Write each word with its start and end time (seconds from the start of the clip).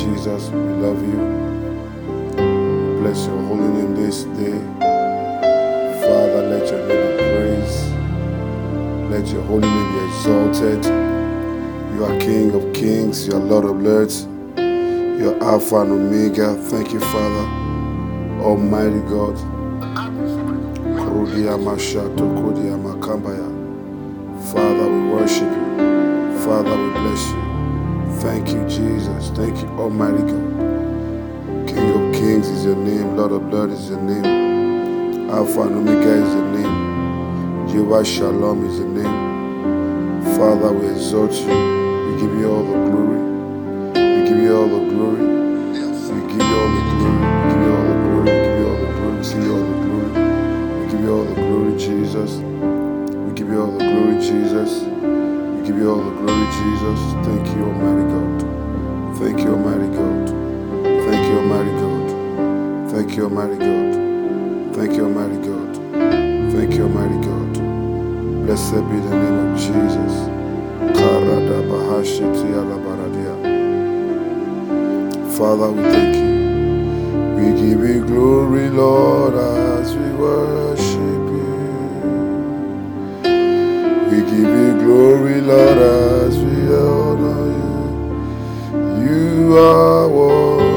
Jesus, 0.00 0.48
we 0.48 0.60
love 0.80 1.02
you. 1.02 1.50
Bless 3.00 3.26
your 3.26 3.36
holy 3.42 3.68
name 3.68 3.94
this 3.96 4.24
day. 4.24 4.58
Father, 6.02 6.42
let 6.48 6.66
your 6.70 6.88
name 6.88 7.18
be 7.18 7.22
praised. 7.22 7.82
Let 9.10 9.26
your 9.28 9.42
holy 9.42 9.68
name 9.68 9.92
be 9.92 10.06
exalted. 10.08 10.84
You 11.94 12.04
are 12.06 12.18
King 12.18 12.54
of 12.54 12.72
kings, 12.72 13.26
you 13.26 13.34
are 13.34 13.40
Lord 13.40 13.66
of 13.66 13.82
lords, 13.82 14.24
you 14.56 15.32
are 15.34 15.42
Alpha 15.44 15.82
and 15.82 15.92
Omega. 15.92 16.54
Thank 16.70 16.94
you, 16.94 17.00
Father, 17.00 17.46
Almighty 18.42 19.00
God. 19.00 19.36
Father, 24.52 24.88
we 24.88 25.10
worship 25.12 25.42
you. 25.42 26.38
Father, 26.44 26.76
we 26.76 26.90
bless 27.00 27.30
you. 27.32 27.49
Thank 28.20 28.48
you, 28.50 28.62
Jesus. 28.68 29.30
Thank 29.30 29.60
you, 29.62 29.68
Almighty 29.78 30.22
God. 30.22 30.68
King 31.68 31.90
of 31.90 32.14
kings 32.14 32.48
is 32.48 32.64
your 32.66 32.76
name. 32.76 33.16
Lord 33.16 33.32
of 33.32 33.52
lords 33.52 33.74
is 33.74 33.90
your 33.90 34.00
name. 34.02 34.50
Alpha 35.30 35.62
and 35.62 35.76
Omega 35.76 36.12
is 36.24 36.34
your 36.34 36.48
name. 36.52 36.98
Jehovah 37.68 38.04
Shalom 38.04 38.66
is 38.66 38.78
your 38.78 38.88
name. 38.88 39.38
Father, 40.36 40.72
we 40.72 40.88
exalt 40.88 41.32
you. 41.32 41.46
We 41.48 42.20
give 42.20 42.34
you 42.40 42.50
all 42.52 42.64
the 42.64 42.90
glory. 42.90 43.20
We 44.04 44.28
give 44.28 44.38
you 44.38 44.56
all 44.56 44.68
the 44.68 44.90
glory. 44.90 45.22
We 45.22 46.20
give 46.28 46.46
you 46.48 46.56
all 46.60 46.70
the 46.76 46.82
glory. 46.90 47.20
We 47.42 47.50
give 47.52 47.62
you 47.62 47.72
all 47.76 47.84
the 47.88 47.96
glory. 48.04 48.30
We 48.32 48.42
give 48.44 48.58
you 48.60 48.66
all 48.68 48.76
the 48.76 48.92
glory. 48.96 49.18
We 49.18 49.24
give 49.32 49.44
you 49.44 49.54
all 49.54 49.64
the 49.64 49.76
glory. 49.86 50.12
We 50.80 50.92
give 50.92 51.02
you 51.02 51.12
all 51.12 51.24
the 51.24 51.34
glory, 51.34 51.78
Jesus. 51.78 52.32
We 53.14 53.32
give 53.34 53.48
you 53.48 53.60
all 53.62 53.72
the 53.72 53.84
glory, 53.84 54.20
Jesus. 54.20 54.84
Give 55.70 55.78
you 55.78 55.90
all 55.92 56.02
the 56.02 56.10
glory, 56.10 56.46
Jesus. 56.50 57.00
Thank 57.24 57.46
you, 57.54 57.62
Almighty 57.62 58.02
God. 58.10 59.18
Thank 59.18 59.38
you, 59.38 59.50
Almighty 59.54 59.86
God. 59.94 60.28
Thank 61.04 61.28
you, 61.28 61.36
Almighty 61.38 61.74
God. 61.78 62.90
Thank 62.90 63.16
you, 63.16 63.22
Almighty 63.22 63.56
God. 63.56 64.74
Thank 64.74 64.92
you, 64.96 65.04
Almighty 65.04 65.38
God. 65.46 65.70
Thank 66.52 66.74
you, 66.74 66.82
Almighty 66.82 67.18
God. 67.24 67.52
Blessed 68.46 68.82
be 68.90 68.98
the 68.98 69.14
name 69.14 69.38
of 69.46 69.58
Jesus. 69.60 70.14
Father, 75.38 75.70
we 75.70 75.82
thank 75.84 76.16
you. 76.16 76.30
We 77.36 77.44
give 77.60 77.88
you 77.88 78.04
glory, 78.06 78.70
Lord, 78.70 79.34
as 79.34 79.94
we 79.94 80.10
worship 80.16 80.99
give 84.40 84.58
you 84.58 84.78
glory, 84.80 85.40
Lord, 85.40 85.78
as 85.78 86.38
we 86.38 86.74
honor 86.74 87.44
you. 87.58 89.04
You 89.04 89.58
are 89.58 90.08
wonderful. 90.08 90.69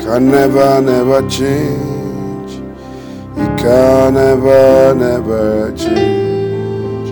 Can 0.00 0.30
never, 0.30 0.80
never 0.80 1.28
change. 1.28 2.52
He 3.36 3.46
can 3.62 4.14
never, 4.14 4.94
never 4.94 5.76
change. 5.76 7.08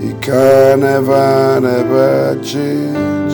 He 0.00 0.12
can 0.20 0.80
never, 0.80 1.60
never 1.60 2.40
change. 2.40 3.32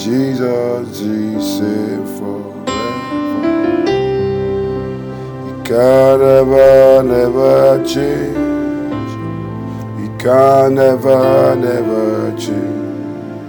Jesus 0.00 1.00
is 1.00 1.58
same 1.58 2.06
forever. 2.16 2.62
He 5.44 5.52
can 5.64 6.18
never, 6.20 7.02
never 7.02 7.84
change. 7.84 9.12
He 10.00 10.06
can 10.22 10.74
never, 10.76 11.56
never 11.56 12.30
change. 12.38 12.80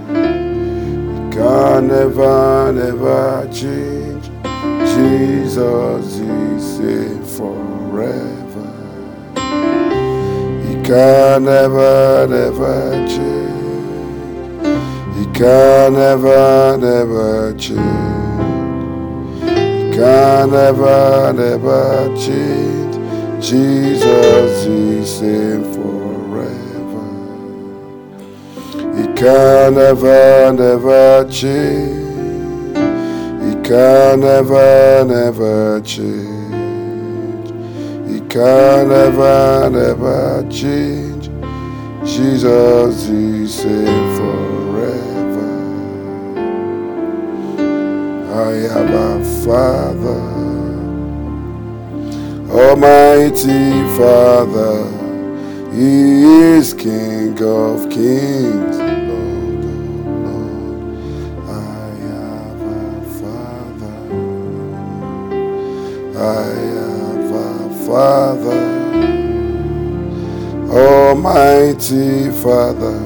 He 0.10 1.38
can 1.38 1.88
never, 1.88 2.74
never 2.74 3.48
change. 3.54 3.93
Jesus 4.94 6.20
is 6.20 6.78
same 6.78 7.24
forever. 7.24 8.70
He 10.68 10.74
can 10.84 11.46
never, 11.46 12.28
never 12.30 13.08
change. 13.08 13.54
He 15.18 15.26
can 15.34 15.94
never, 15.94 16.78
never 16.78 17.54
change. 17.58 17.80
He 19.42 19.98
can 19.98 20.52
never, 20.52 21.34
never 21.34 22.16
change. 22.16 22.96
Jesus 23.44 24.66
is 24.68 25.10
same 25.18 25.64
forever. 25.74 27.06
He 28.96 29.06
can 29.16 29.74
never, 29.74 30.54
never 30.54 31.28
change. 31.32 32.03
Can 33.64 34.20
never, 34.20 35.06
never 35.06 35.80
change. 35.82 37.48
He 38.10 38.20
can 38.28 38.90
never, 38.90 39.70
never 39.70 40.46
change. 40.52 41.30
Jesus 42.06 43.08
is 43.08 43.56
same 43.56 44.18
forever. 44.18 45.52
I 48.34 48.52
have 48.74 48.94
a 48.94 49.24
Father, 49.46 50.24
Almighty 52.52 53.72
Father. 53.98 54.76
He 55.72 56.24
is 56.58 56.74
King 56.74 57.42
of 57.42 57.90
Kings, 57.90 58.78
I 66.24 66.46
have 66.80 67.32
a 67.32 67.86
Father, 67.88 68.92
Almighty 70.72 72.32
Father. 72.44 73.00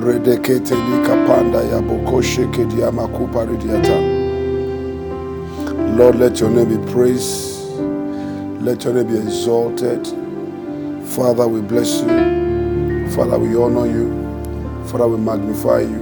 Redekete 0.07 0.75
likapanda 0.75 1.59
ya 1.59 1.81
bokoshe 1.83 2.45
kedia 2.47 2.93
makupa 2.93 3.45
ridiata. 3.45 4.25
Lord, 5.97 6.17
let 6.17 6.41
your 6.41 6.49
name 6.51 6.79
be 6.79 6.93
praised. 6.93 7.69
Let 8.63 8.83
your 8.85 8.95
name 8.95 9.09
be 9.09 9.19
exalted. 9.19 10.07
Father, 11.05 11.47
we 11.47 11.61
bless 11.61 12.01
you. 12.01 13.11
Father, 13.11 13.39
we 13.39 13.55
honor 13.57 13.87
you. 13.87 14.09
Father, 14.87 15.07
we 15.07 15.19
magnify 15.19 15.81
you. 15.81 16.01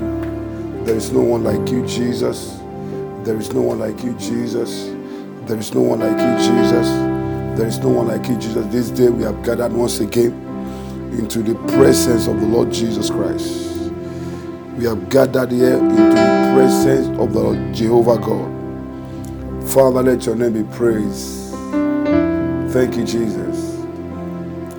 There 0.84 0.96
is 0.96 1.10
no 1.10 1.22
one 1.22 1.42
like 1.42 1.68
you, 1.72 1.84
Jesus. 1.86 2.60
There 3.24 3.36
is 3.36 3.52
no 3.52 3.62
one 3.62 3.80
like 3.80 4.00
you, 4.04 4.14
Jesus. 4.14 4.94
There 5.46 5.58
is 5.58 5.74
no 5.74 5.80
one 5.80 5.98
like 5.98 6.20
you, 6.20 6.36
Jesus. 6.38 6.88
There 7.58 7.66
is 7.66 7.78
no 7.78 7.88
one 7.88 8.06
like 8.06 8.28
you, 8.28 8.36
Jesus. 8.36 8.64
This 8.68 8.90
day 8.90 9.08
we 9.08 9.24
have 9.24 9.42
gathered 9.42 9.72
once 9.72 9.98
again 9.98 10.41
into 11.18 11.42
the 11.42 11.54
presence 11.74 12.26
of 12.28 12.40
the 12.40 12.46
Lord 12.46 12.72
Jesus 12.72 13.10
Christ. 13.10 13.92
We 14.76 14.84
have 14.84 15.08
gathered 15.10 15.52
here 15.52 15.74
into 15.78 15.96
the 15.96 16.52
presence 16.54 17.08
of 17.18 17.32
the 17.32 17.40
Lord 17.40 17.74
Jehovah 17.74 18.18
God. 18.18 18.74
Father, 19.70 20.02
let 20.02 20.26
your 20.26 20.36
name 20.36 20.54
be 20.64 20.76
praised. 20.76 21.52
Thank 22.72 22.96
you, 22.96 23.04
Jesus. 23.04 23.80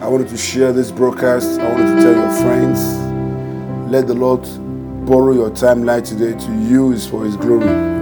I 0.01 0.07
wanted 0.07 0.29
to 0.29 0.37
share 0.37 0.73
this 0.73 0.91
broadcast. 0.91 1.59
I 1.59 1.69
wanted 1.71 1.95
to 1.95 2.01
tell 2.01 2.15
your 2.15 2.33
friends. 2.43 2.81
Let 3.91 4.07
the 4.07 4.15
Lord 4.15 4.41
borrow 5.05 5.33
your 5.33 5.51
timeline 5.51 6.05
today 6.07 6.37
to 6.39 6.53
use 6.69 7.07
for 7.07 7.25
His 7.25 7.37
glory. 7.37 7.99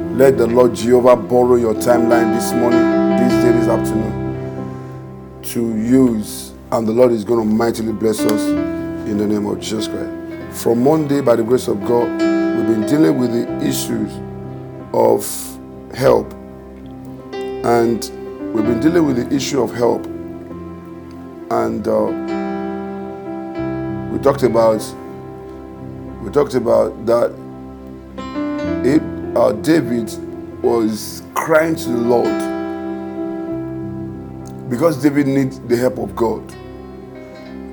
Let 0.00 0.38
the 0.38 0.46
Lord 0.46 0.74
Jehovah 0.74 1.16
borrow 1.16 1.56
your 1.56 1.74
timeline 1.74 2.34
this 2.34 2.52
morning, 2.52 2.80
this 3.18 3.44
day, 3.44 3.52
this 3.52 3.68
afternoon 3.68 4.12
to 5.42 5.76
use, 5.78 6.51
and 6.72 6.88
the 6.88 6.92
Lord 6.92 7.12
is 7.12 7.22
going 7.22 7.46
to 7.46 7.54
mightily 7.54 7.92
bless 7.92 8.20
us 8.20 8.40
in 9.06 9.18
the 9.18 9.26
name 9.26 9.44
of 9.44 9.60
Jesus 9.60 9.88
Christ. 9.88 10.62
From 10.62 10.82
Monday, 10.82 11.20
by 11.20 11.36
the 11.36 11.42
grace 11.42 11.68
of 11.68 11.78
God, 11.82 12.08
we've 12.08 12.66
been 12.66 12.86
dealing 12.86 13.18
with 13.18 13.30
the 13.30 13.46
issues 13.58 14.10
of 14.94 15.26
help, 15.94 16.32
and 17.34 18.02
we've 18.54 18.64
been 18.64 18.80
dealing 18.80 19.06
with 19.06 19.16
the 19.16 19.36
issue 19.36 19.60
of 19.60 19.70
help, 19.74 20.06
and 21.50 21.86
uh, 21.86 22.06
we 24.10 24.18
talked 24.22 24.42
about 24.42 24.82
we 26.22 26.30
talked 26.30 26.54
about 26.54 27.04
that 27.04 27.32
it, 28.82 29.02
uh, 29.36 29.52
David 29.52 30.10
was 30.62 31.22
crying 31.34 31.76
to 31.76 31.88
the 31.90 31.98
Lord 31.98 32.50
because 34.70 35.02
David 35.02 35.26
needs 35.26 35.60
the 35.60 35.76
help 35.76 35.98
of 35.98 36.16
God. 36.16 36.42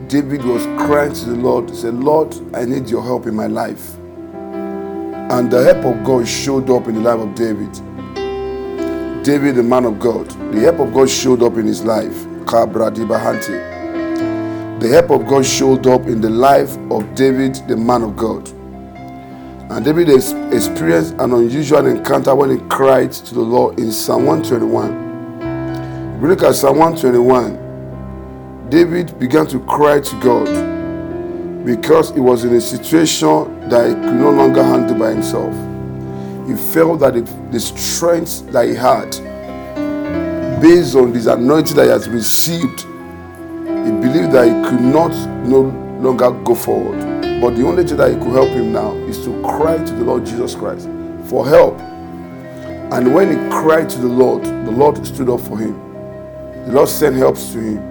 David 0.09 0.43
was 0.43 0.65
crying 0.87 1.13
to 1.13 1.25
the 1.25 1.35
Lord, 1.35 1.69
he 1.69 1.75
said, 1.75 1.93
Lord, 1.93 2.35
I 2.55 2.65
need 2.65 2.89
your 2.89 3.03
help 3.03 3.27
in 3.27 3.35
my 3.35 3.45
life. 3.45 3.95
And 3.99 5.51
the 5.51 5.63
help 5.63 5.85
of 5.85 6.03
God 6.03 6.27
showed 6.27 6.67
up 6.71 6.87
in 6.87 6.95
the 6.95 7.01
life 7.01 7.19
of 7.19 7.35
David. 7.35 7.71
David, 9.23 9.57
the 9.57 9.61
man 9.61 9.85
of 9.85 9.99
God, 9.99 10.27
the 10.51 10.61
help 10.61 10.79
of 10.79 10.91
God 10.95 11.11
showed 11.11 11.43
up 11.43 11.57
in 11.57 11.67
his 11.67 11.83
life. 11.83 12.23
The 14.79 14.89
help 14.91 15.11
of 15.11 15.27
God 15.27 15.45
showed 15.45 15.85
up 15.85 16.07
in 16.07 16.21
the 16.21 16.29
life 16.31 16.75
of 16.89 17.13
David, 17.13 17.57
the 17.67 17.77
man 17.77 18.01
of 18.01 18.17
God. 18.17 18.49
And 19.69 19.85
David 19.85 20.09
experienced 20.09 21.13
an 21.19 21.33
unusual 21.33 21.85
encounter 21.85 22.33
when 22.33 22.49
he 22.49 22.57
cried 22.67 23.11
to 23.11 23.35
the 23.35 23.41
Lord 23.41 23.77
in 23.77 23.91
Psalm 23.91 24.25
121. 24.25 26.15
If 26.15 26.21
you 26.23 26.27
look 26.29 26.41
at 26.41 26.55
Psalm 26.55 26.79
121, 26.79 27.58
David 28.69 29.17
began 29.17 29.47
to 29.47 29.59
cry 29.61 29.99
to 29.99 30.19
God 30.21 31.65
because 31.65 32.11
he 32.11 32.19
was 32.19 32.43
in 32.43 32.53
a 32.53 32.61
situation 32.61 33.69
that 33.69 33.88
he 33.88 33.93
could 33.95 34.15
no 34.15 34.31
longer 34.31 34.63
handle 34.63 34.97
by 34.97 35.11
himself. 35.11 35.53
He 36.47 36.55
felt 36.73 36.99
that 36.99 37.13
the 37.51 37.59
strength 37.59 38.51
that 38.51 38.67
he 38.67 38.75
had, 38.75 39.11
based 40.61 40.95
on 40.95 41.13
this 41.13 41.25
anointing 41.25 41.75
that 41.77 41.85
he 41.85 41.89
has 41.89 42.07
received 42.09 42.85
he 43.85 43.91
believed 43.91 44.33
that 44.33 44.45
he 44.45 44.69
could 44.69 44.81
not 44.81 45.11
no 45.47 45.61
longer 45.99 46.31
go 46.43 46.53
forward. 46.53 46.99
But 47.41 47.55
the 47.55 47.65
only 47.65 47.83
thing 47.83 47.97
that 47.97 48.11
could 48.19 48.33
help 48.33 48.49
him 48.49 48.71
now 48.71 48.93
is 49.07 49.23
to 49.25 49.41
cry 49.41 49.77
to 49.77 49.93
the 49.93 50.03
Lord 50.03 50.25
Jesus 50.25 50.53
Christ 50.53 50.88
for 51.25 51.47
help. 51.47 51.79
And 52.91 53.13
when 53.15 53.29
he 53.29 53.49
cried 53.49 53.89
to 53.89 53.99
the 53.99 54.07
Lord, 54.07 54.43
the 54.43 54.71
Lord 54.71 55.03
stood 55.05 55.29
up 55.29 55.39
for 55.41 55.57
him. 55.57 55.73
The 56.65 56.73
Lord 56.73 56.89
sent 56.89 57.15
helps 57.15 57.51
to 57.53 57.59
him. 57.59 57.88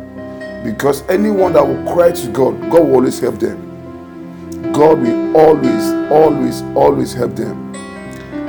Because 0.65 1.09
anyone 1.09 1.53
that 1.53 1.67
will 1.67 1.93
cry 1.93 2.13
to 2.13 2.29
God, 2.29 2.61
God 2.71 2.83
will 2.85 2.95
always 2.97 3.21
help 3.21 3.39
them. 3.39 4.73
God 4.73 5.01
will 5.01 5.37
always, 5.37 6.11
always, 6.11 6.63
always 6.77 7.13
help 7.13 7.37
them. 7.37 7.75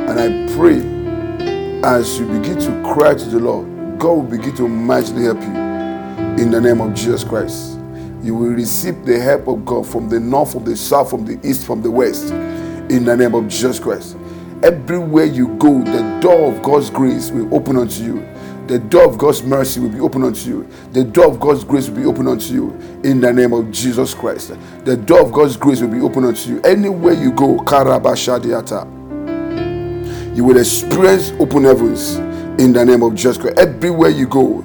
And 0.08 0.20
I 0.20 0.56
pray 0.56 0.80
as 1.84 2.20
you 2.20 2.26
begin 2.28 2.60
to 2.60 2.94
cry 2.94 3.14
to 3.14 3.26
the 3.26 3.40
Lord, 3.40 3.68
God 4.00 4.12
will 4.14 4.24
begin 4.24 4.56
to 4.58 4.68
mightily 4.68 5.24
help 5.24 5.42
you 5.42 5.54
in 6.42 6.52
the 6.52 6.60
name 6.60 6.82
of 6.82 6.94
Jesus 6.94 7.24
Christ. 7.24 7.80
You 8.22 8.36
will 8.36 8.52
receive 8.52 9.06
the 9.06 9.20
help 9.20 9.48
of 9.48 9.66
God 9.66 9.88
from 9.88 10.10
the 10.10 10.20
north, 10.20 10.52
from 10.52 10.66
the 10.66 10.76
south, 10.76 11.10
from 11.10 11.26
the 11.26 11.40
east, 11.48 11.66
from 11.66 11.82
the 11.82 11.92
west 11.92 12.32
in 12.32 13.06
the 13.06 13.16
name 13.16 13.34
of 13.34 13.48
Jesus 13.48 13.80
Christ. 13.80 14.18
Everywhere 14.62 15.26
you 15.26 15.50
go, 15.58 15.82
the 15.84 16.20
door 16.22 16.52
of 16.54 16.62
God's 16.62 16.90
grace 16.90 17.32
will 17.32 17.54
open 17.56 17.78
unto 17.78 18.04
you. 18.04 18.20
The 18.70 18.78
door 18.78 19.06
of 19.06 19.18
God's 19.18 19.42
mercy 19.42 19.80
will 19.80 19.90
be 19.90 20.00
open 20.00 20.24
unto 20.24 20.48
you. 20.48 20.70
The 20.92 21.04
door 21.04 21.26
of 21.26 21.40
God's 21.40 21.64
grace 21.64 21.90
will 21.90 21.96
be 21.96 22.06
open 22.06 22.28
unto 22.28 22.54
you 22.54 22.70
in 23.04 23.20
the 23.20 23.34
name 23.34 23.52
of 23.52 23.72
Jesus 23.72 24.14
Christ. 24.14 24.54
The 24.86 24.96
door 24.96 25.22
of 25.22 25.32
God's 25.32 25.58
grace 25.58 25.82
will 25.82 25.90
be 25.90 26.00
open 26.02 26.24
unto 26.24 26.48
you. 26.48 26.62
Anywhere 26.62 27.14
you 27.14 27.32
go, 27.32 27.58
you 30.36 30.44
will 30.44 30.58
experience 30.60 31.32
open 31.40 31.64
heavens 31.64 32.18
in 32.62 32.72
the 32.72 32.86
name 32.86 33.02
of 33.02 33.16
Jesus 33.16 33.40
Christ. 33.40 33.58
Everywhere 33.58 34.12
you 34.12 34.28
go, 34.28 34.64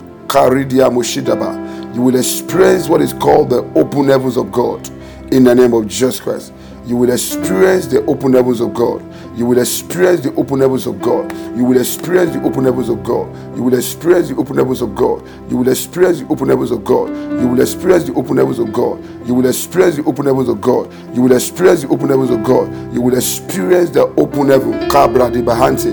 you 1.94 2.02
will 2.02 2.16
experience 2.16 2.88
what 2.90 3.00
is 3.00 3.14
called 3.14 3.49
the 3.49 3.62
open 3.75 4.08
heavens 4.08 4.37
of 4.37 4.52
God 4.52 4.87
in 5.32 5.44
the 5.44 5.54
name 5.54 5.73
of 5.73 5.88
Jesus 5.88 6.20
Christ. 6.20 6.52
You 6.87 6.97
will 6.97 7.11
experience 7.11 7.87
the 7.87 8.05
open 8.05 8.35
heavens 8.35 8.61
of 8.61 8.75
God. 8.75 9.03
You 9.37 9.47
will 9.47 9.59
experience 9.59 10.21
the 10.21 10.35
open 10.35 10.61
heavens 10.61 10.87
of 10.87 11.00
God. 11.00 11.33
You 11.57 11.64
will 11.64 11.79
experience 11.79 12.35
the 12.37 12.43
open 12.45 12.64
heavens 12.64 12.88
of 12.91 13.03
God. 13.03 13.26
You 13.57 13.62
will 13.64 13.75
experience 13.75 14.29
the 14.29 14.37
open 14.37 14.57
heavens 14.59 14.83
of 14.83 14.95
God. 14.95 15.26
You 15.50 15.57
will 15.57 15.69
experience 15.71 16.21
the 16.21 16.26
open 16.29 16.49
heavens 16.49 16.71
of 16.71 16.85
God. 16.85 17.09
You 17.41 17.49
will 17.49 17.61
experience 17.61 18.05
the 18.05 18.14
open 18.14 18.37
heavens 18.37 18.59
of 18.59 18.73
God. 18.73 19.03
You 19.26 19.35
will 19.35 19.47
experience 19.47 19.97
the 19.97 20.05
open 20.05 20.26
heavens 20.26 20.49
of 20.49 20.61
God. 20.61 20.93
You 21.14 21.23
will 21.23 21.33
experience 21.33 21.83
the 21.83 21.88
open 21.88 22.09
heavens 22.11 22.31
of 22.31 22.45
God. 22.45 22.95
You 22.95 23.00
will 23.00 23.14
experience 23.17 23.91
the 23.91 24.03
open 24.21 24.49
heaven. 24.49 24.73
Kabra 24.91 25.33
di 25.33 25.41
bahante. 25.43 25.91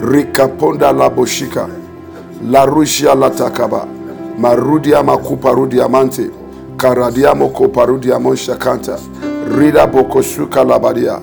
Rikaponda 0.00 0.92
la 0.92 1.08
boshika. 1.08 1.68
La 2.42 2.66
rushia 2.66 3.14
la 3.18 3.30
takaba. 3.30 3.86
Marudia 4.38 5.02
makuparudia 5.02 5.88
mante. 5.88 6.30
Karadiamo 6.76 7.48
koparudia 7.48 8.18
monshakanta. 8.18 8.98
Rida 9.58 9.86
bokoshuka 9.86 10.64
labadia. 10.64 11.20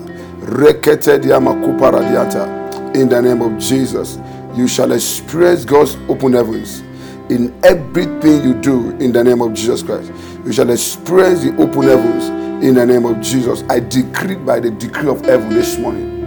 Rekete 0.58 1.18
diama 1.18 1.54
kuparadiata. 1.54 2.48
In 2.94 3.08
the 3.08 3.20
name 3.22 3.42
of 3.42 3.58
Jesus, 3.58 4.18
you 4.56 4.68
shall 4.68 4.92
experience 4.92 5.64
God's 5.64 5.96
open 6.08 6.32
heavens 6.32 6.82
in 7.30 7.52
everything 7.64 8.42
you 8.44 8.54
do 8.54 8.90
in 9.00 9.12
the 9.12 9.22
name 9.24 9.42
of 9.42 9.52
Jesus 9.54 9.82
Christ. 9.82 10.12
You 10.44 10.52
shall 10.52 10.70
experience 10.70 11.42
the 11.42 11.56
open 11.62 11.82
heavens 11.82 12.28
in 12.64 12.74
the 12.74 12.86
name 12.86 13.04
of 13.06 13.20
Jesus. 13.20 13.64
I 13.68 13.80
decree 13.80 14.36
by 14.36 14.60
the 14.60 14.70
decree 14.70 15.08
of 15.08 15.24
heaven 15.24 15.50
this 15.50 15.78
morning. 15.78 16.23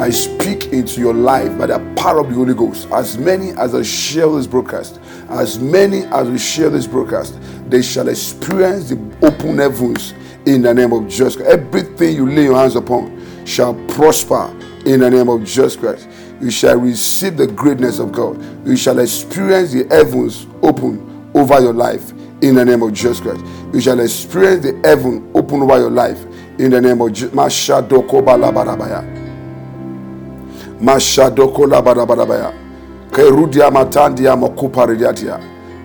I 0.00 0.08
speak 0.08 0.72
into 0.72 0.98
your 0.98 1.12
life 1.12 1.58
by 1.58 1.66
the 1.66 1.78
power 1.94 2.20
of 2.20 2.30
the 2.30 2.34
Holy 2.34 2.54
Ghost. 2.54 2.88
As 2.90 3.18
many 3.18 3.50
as 3.50 3.74
I 3.74 3.82
share 3.82 4.30
this 4.30 4.46
broadcast, 4.46 4.98
as 5.28 5.58
many 5.58 6.04
as 6.04 6.26
we 6.26 6.38
share 6.38 6.70
this 6.70 6.86
broadcast, 6.86 7.38
they 7.68 7.82
shall 7.82 8.08
experience 8.08 8.88
the 8.88 8.96
open 9.20 9.58
heavens 9.58 10.14
in 10.46 10.62
the 10.62 10.72
name 10.72 10.94
of 10.94 11.06
Jesus 11.06 11.36
Christ. 11.36 11.50
Everything 11.50 12.16
you 12.16 12.26
lay 12.26 12.44
your 12.44 12.56
hands 12.56 12.76
upon 12.76 13.44
shall 13.44 13.74
prosper 13.88 14.56
in 14.86 15.00
the 15.00 15.10
name 15.10 15.28
of 15.28 15.40
Jesus 15.40 15.76
Christ. 15.76 16.08
You 16.40 16.50
shall 16.50 16.78
receive 16.78 17.36
the 17.36 17.48
greatness 17.48 17.98
of 17.98 18.10
God. 18.10 18.42
You 18.66 18.76
shall 18.76 19.00
experience 19.00 19.74
the 19.74 19.86
heavens 19.94 20.46
open 20.62 21.30
over 21.34 21.60
your 21.60 21.74
life 21.74 22.12
in 22.40 22.54
the 22.54 22.64
name 22.64 22.82
of 22.82 22.94
Jesus 22.94 23.20
Christ. 23.20 23.44
You 23.74 23.82
shall 23.82 24.00
experience 24.00 24.64
the 24.64 24.80
heaven 24.82 25.30
open 25.34 25.60
over 25.60 25.78
your 25.78 25.90
life 25.90 26.24
in 26.58 26.70
the 26.70 26.80
name 26.80 27.02
of 27.02 27.12
Jesus. 27.12 27.34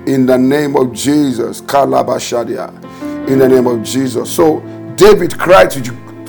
In 0.07 0.25
the 0.25 0.37
name 0.37 0.77
of 0.77 0.93
Jesus. 0.93 1.59
In 1.59 3.39
the 3.39 3.47
name 3.49 3.67
of 3.67 3.83
Jesus. 3.83 4.33
So 4.33 4.61
David 4.95 5.37
cried 5.37 5.71
to, 5.71 5.81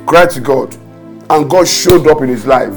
cried 0.05 0.31
to 0.31 0.41
God, 0.41 0.75
and 1.31 1.49
God 1.49 1.69
showed 1.69 2.09
up 2.09 2.23
in 2.23 2.29
his 2.29 2.45
life. 2.45 2.75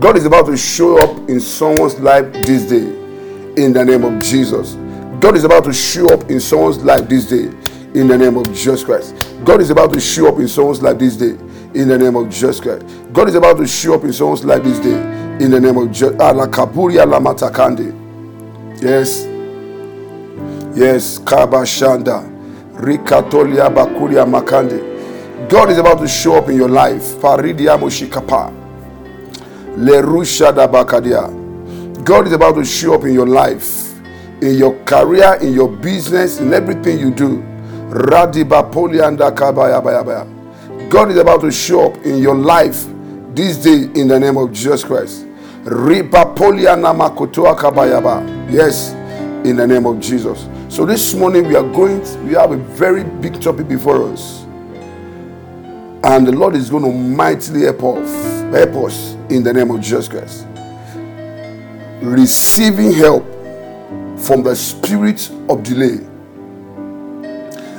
God 0.00 0.16
is 0.16 0.24
about 0.24 0.46
to 0.46 0.56
show 0.56 0.98
up 0.98 1.28
in 1.28 1.38
someone's 1.38 2.00
life 2.00 2.32
this 2.44 2.64
day. 2.64 2.96
In 3.62 3.72
the 3.72 3.84
name 3.84 4.02
of 4.02 4.20
Jesus. 4.20 4.74
God 5.20 5.36
is 5.36 5.44
about 5.44 5.62
to 5.64 5.72
show 5.72 6.06
up 6.08 6.28
in 6.28 6.40
someone's 6.40 6.78
life 6.78 7.08
this 7.08 7.28
day. 7.28 7.44
In 7.94 8.08
the 8.08 8.18
name 8.18 8.36
of 8.36 8.46
Jesus 8.46 8.82
Christ. 8.82 9.14
God 9.44 9.60
is 9.60 9.70
about 9.70 9.92
to 9.92 10.00
show 10.00 10.26
up 10.26 10.40
in 10.40 10.48
someone's 10.48 10.82
life 10.82 10.98
this 10.98 11.16
day 11.16 11.36
in 11.74 11.88
the 11.88 11.98
name 11.98 12.16
of 12.16 12.28
Jesus 12.28 12.60
Christ. 12.60 12.84
God 13.12 13.28
is 13.28 13.34
about 13.34 13.58
to 13.58 13.66
show 13.66 13.94
up 13.94 14.04
in 14.04 14.12
someone's 14.12 14.44
life 14.44 14.62
this 14.62 14.78
day 14.78 14.94
in 15.44 15.50
the 15.50 15.60
name 15.60 15.76
of 15.76 15.90
Jesus. 15.90 16.14
Yes. 18.82 19.26
Yes. 20.76 21.18
Kabashanda. 21.20 22.28
Rikatolia 22.74 23.72
Bakulia 23.74 24.24
Makande. 24.26 25.48
God 25.48 25.70
is 25.70 25.78
about 25.78 25.98
to 25.98 26.08
show 26.08 26.36
up 26.36 26.48
in 26.48 26.56
your 26.56 26.68
life. 26.68 27.02
Paridia 27.20 27.78
Moshikapa. 27.78 28.52
Lerusha 29.76 30.52
Bakadia. 30.52 32.04
God 32.04 32.26
is 32.26 32.32
about 32.32 32.54
to 32.54 32.64
show 32.64 32.94
up 32.94 33.04
in 33.04 33.12
your 33.12 33.26
life 33.26 33.90
in 34.42 34.56
your 34.56 34.74
career, 34.84 35.34
in 35.40 35.52
your 35.52 35.68
business, 35.68 36.40
in 36.40 36.52
everything 36.52 36.98
you 36.98 37.10
do. 37.10 37.42
Radiba 37.90 38.62
polianda 38.70 39.30
kabayabaya. 39.30 40.39
God 40.90 41.10
is 41.12 41.16
about 41.18 41.40
to 41.42 41.52
show 41.52 41.92
up 41.92 42.04
in 42.04 42.18
your 42.18 42.34
life 42.34 42.84
this 43.32 43.56
day 43.56 43.84
in 43.94 44.08
the 44.08 44.18
name 44.18 44.36
of 44.36 44.50
Jesus 44.52 44.82
Christ. 44.82 45.24
Yes, 48.50 48.90
in 49.46 49.54
the 49.56 49.66
name 49.68 49.86
of 49.86 50.00
Jesus. 50.00 50.48
So 50.68 50.84
this 50.84 51.14
morning 51.14 51.46
we 51.46 51.54
are 51.54 51.62
going, 51.62 52.02
to, 52.02 52.18
we 52.22 52.32
have 52.32 52.50
a 52.50 52.56
very 52.56 53.04
big 53.04 53.40
topic 53.40 53.68
before 53.68 54.02
us. 54.12 54.42
And 56.02 56.26
the 56.26 56.32
Lord 56.32 56.56
is 56.56 56.68
going 56.68 56.82
to 56.82 56.92
mightily 56.92 57.62
help 57.62 57.84
us, 57.84 58.40
help 58.52 58.74
us 58.84 59.12
in 59.30 59.44
the 59.44 59.52
name 59.52 59.70
of 59.70 59.80
Jesus 59.80 60.08
Christ. 60.08 60.44
Receiving 62.02 62.92
help 62.94 63.24
from 64.18 64.42
the 64.42 64.56
spirit 64.56 65.30
of 65.48 65.62
delay. 65.62 66.00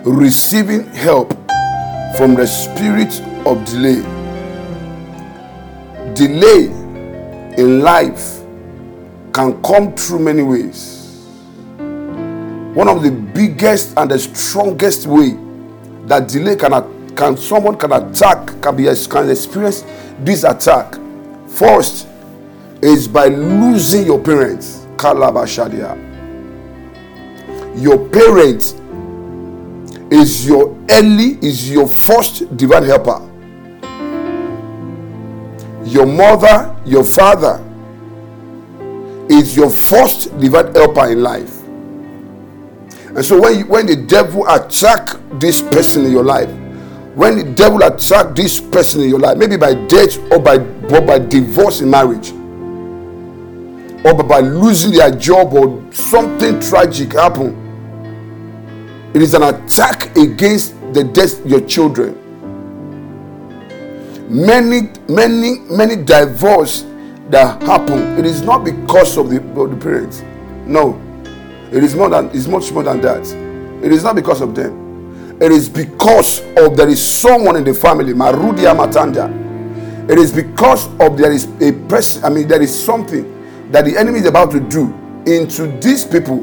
Receiving 0.06 0.88
help 0.94 1.41
from 2.18 2.36
the 2.36 2.46
spirit 2.46 3.20
of 3.46 3.64
delay. 3.66 4.02
Delay 6.14 6.66
in 7.58 7.82
life 7.82 8.42
can 9.34 9.62
come 9.64 9.94
through 9.96 10.20
many 10.20 10.42
ways. 10.42 10.98
One 12.74 12.88
of 12.88 13.04
the 13.04 13.12
biggest 13.12 13.98
and 13.98 14.12
the 14.12 14.20
strongest 14.20 15.08
way 15.08 15.38
that 16.06 16.28
delay 16.28 16.56
can 16.56 16.72
can 17.16 17.38
someone 17.38 17.78
can 17.78 17.92
attack 17.92 18.62
can 18.62 18.76
be 18.76 18.84
can 19.10 19.30
experience 19.30 19.84
this 20.20 20.44
attack 20.44 20.96
first 21.48 22.08
is 22.82 23.08
by 23.08 23.28
losing 23.28 24.06
your 24.06 24.20
parents 24.20 24.86
your 27.76 28.10
parents 28.10 28.81
is 30.12 30.46
your 30.46 30.78
early 30.90 31.40
is 31.42 31.72
your 31.72 31.88
first 31.88 32.56
divine 32.58 32.84
helper. 32.84 33.20
Your 35.86 36.06
mother 36.06 36.76
your 36.86 37.04
father 37.04 37.64
is 39.30 39.56
your 39.56 39.70
first 39.70 40.38
divine 40.40 40.74
helper 40.76 41.10
in 41.10 41.24
life. 41.24 41.62
And 43.16 43.26
so 43.26 43.40
when 43.42 43.68
when 43.68 43.86
the 43.88 43.96
devil 43.96 44.46
attack 44.48 45.18
this 45.40 45.62
person 45.62 46.06
in 46.06 46.12
your 46.12 46.24
life 46.24 46.50
when 47.16 47.38
the 47.38 47.44
devil 47.44 47.82
attack 47.84 48.36
this 48.36 48.62
person 48.62 49.02
in 49.02 49.10
your 49.10 49.20
life, 49.20 49.38
maybe 49.38 49.58
by 49.58 49.74
death 49.88 50.18
or 50.32 50.40
by 50.40 50.56
or 50.56 51.02
by 51.02 51.20
divorce 51.20 51.82
in 51.82 51.90
marriage, 51.90 52.32
or 54.06 54.14
by 54.24 54.40
losing 54.40 54.92
their 54.92 55.12
job 55.12 55.54
or 55.54 55.84
something 55.92 56.60
tragic 56.62 57.12
happen, 57.14 57.61
it 59.14 59.22
is 59.22 59.34
an 59.34 59.44
attack 59.44 60.16
against 60.18 60.74
the 60.94 61.04
death 61.04 61.46
your 61.46 61.62
children. 61.62 62.18
Many, 64.30 64.90
many, 65.10 65.60
many 65.70 65.96
divorce 65.98 66.86
that 67.30 67.62
happen. 67.64 68.18
It 68.18 68.26
is 68.26 68.42
not 68.42 68.64
because 68.64 69.18
of 69.18 69.30
the, 69.30 69.38
of 69.60 69.70
the 69.72 69.78
parents. 69.78 70.22
No, 70.66 71.00
it 71.72 71.84
is 71.84 71.96
more 71.96 72.10
than. 72.10 72.30
It's 72.34 72.48
much 72.48 72.72
more 72.72 72.84
than 72.84 73.02
that. 73.02 73.26
It 73.84 73.92
is 73.92 74.04
not 74.04 74.16
because 74.16 74.42
of 74.42 74.56
them 74.56 74.82
it 75.42 75.52
is 75.52 75.68
because 75.68 76.42
of 76.56 76.78
there 76.78 76.88
is 76.88 77.04
someone 77.04 77.56
in 77.56 77.64
the 77.64 77.74
family, 77.74 78.14
Marudia 78.14 78.76
Matanda. 78.78 79.28
It 80.08 80.20
is 80.20 80.32
because 80.32 80.86
of 81.00 81.18
there 81.18 81.32
is 81.32 81.46
a 81.60 81.72
person, 81.90 82.24
I 82.24 82.30
mean, 82.30 82.48
there 82.48 82.62
is 82.62 82.72
something 82.86 83.72
that 83.72 83.86
the 83.86 83.98
enemy 83.98 84.20
is 84.20 84.28
about 84.28 84.52
to 84.52 84.60
do 84.60 84.94
into 85.26 85.66
these 85.82 86.06
people, 86.06 86.42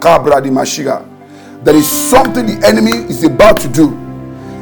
Kabra 0.00 0.42
di 0.42 0.50
Mashiga. 0.50 1.08
There 1.64 1.74
is 1.74 1.90
something 1.90 2.46
the 2.46 2.66
enemy 2.66 2.92
is 2.92 3.24
about 3.24 3.58
to 3.60 3.68
do. 3.68 4.00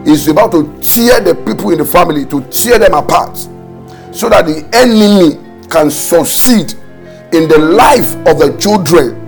Is 0.04 0.26
about 0.28 0.52
to 0.52 0.64
tear 0.82 1.20
the 1.20 1.34
people 1.46 1.70
in 1.70 1.78
the 1.78 1.84
family, 1.84 2.26
to 2.26 2.40
tear 2.50 2.78
them 2.78 2.94
apart, 2.94 3.36
so 3.36 4.28
that 4.28 4.46
the 4.46 4.68
enemy 4.72 5.38
can 5.68 5.90
succeed 5.90 6.72
in 7.32 7.48
the 7.48 7.58
life 7.58 8.14
of 8.26 8.38
the 8.38 8.56
children 8.58 9.22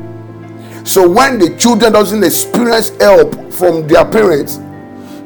so 0.84 1.08
when 1.08 1.38
the 1.38 1.56
children 1.56 1.94
doesn't 1.94 2.22
experience 2.22 2.90
help 3.00 3.34
from 3.50 3.88
their 3.88 4.04
parents, 4.04 4.58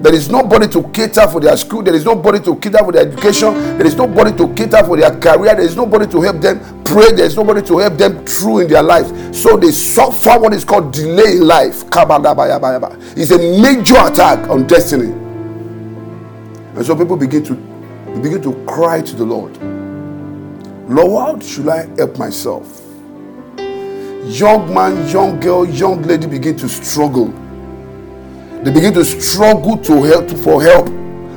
there 0.01 0.15
is 0.15 0.29
nobody 0.29 0.69
to 0.69 0.83
cater 0.91 1.27
for 1.29 1.41
their 1.41 1.57
school. 1.57 1.83
There 1.83 1.95
is 1.95 2.05
nobody 2.05 2.41
to 2.41 2.57
cater 2.57 2.79
for 2.79 2.93
their 2.93 3.07
education. 3.07 3.55
There 3.79 3.87
is 3.87 3.97
nobody 3.97 4.37
to 4.37 4.53
cater 4.55 4.85
for 4.85 4.97
their 4.97 5.11
career. 5.19 5.55
There 5.55 5.65
is 5.65 5.77
nobody 5.77 6.07
to 6.07 6.23
help 6.23 6.41
them 6.41 6.61
pray. 6.85 7.13
There 7.13 7.27
is 7.27 7.37
nobody 7.37 7.63
to 7.67 7.79
help 7.79 7.95
them 7.95 8.25
through 8.25 8.61
in 8.61 8.69
their 8.69 8.83
life. 8.83 9.07
So 9.35 9.57
they 9.57 9.73
suffer 9.73 10.39
what 10.39 10.55
is 10.55 10.65
called 10.65 10.93
delay 10.93 11.37
in 11.37 11.47
life. 11.47 11.85
It's 11.93 13.31
a 13.31 13.39
major 13.39 13.97
attack 13.99 14.49
on 14.49 14.67
destiny. 14.67 15.13
And 16.77 16.87
so 16.87 16.95
people 16.95 17.17
begin 17.17 17.43
to 17.45 17.55
begin 18.23 18.41
to 18.43 18.53
cry 18.67 19.01
to 19.03 19.17
the 19.17 19.25
Lord. 19.25 19.57
Lord, 20.89 21.41
how 21.41 21.47
should 21.47 21.69
I 21.69 21.87
help 21.97 22.19
myself? 22.19 22.79
young 24.29 24.73
man, 24.75 25.09
young 25.09 25.41
girl, 25.41 25.65
young 25.65 26.03
lady 26.03 26.27
begin 26.27 26.57
to 26.59 26.69
struggle. 26.69 27.33
They 28.63 28.73
begin 28.73 28.95
to 28.95 29.05
struggle 29.05 29.77
to 29.79 30.03
help 30.03 30.31
for 30.31 30.63
help 30.63 30.87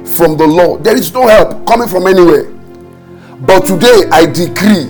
from 0.08 0.38
the 0.38 0.46
Lord. 0.46 0.84
There 0.84 0.98
is 0.98 1.13
no 1.13 1.28
help 1.28 1.66
coming 1.68 1.88
from 1.88 2.08
anywhere. 2.08 2.46
But 3.42 3.66
today 3.66 4.04
I 4.12 4.25
decree 4.25 4.90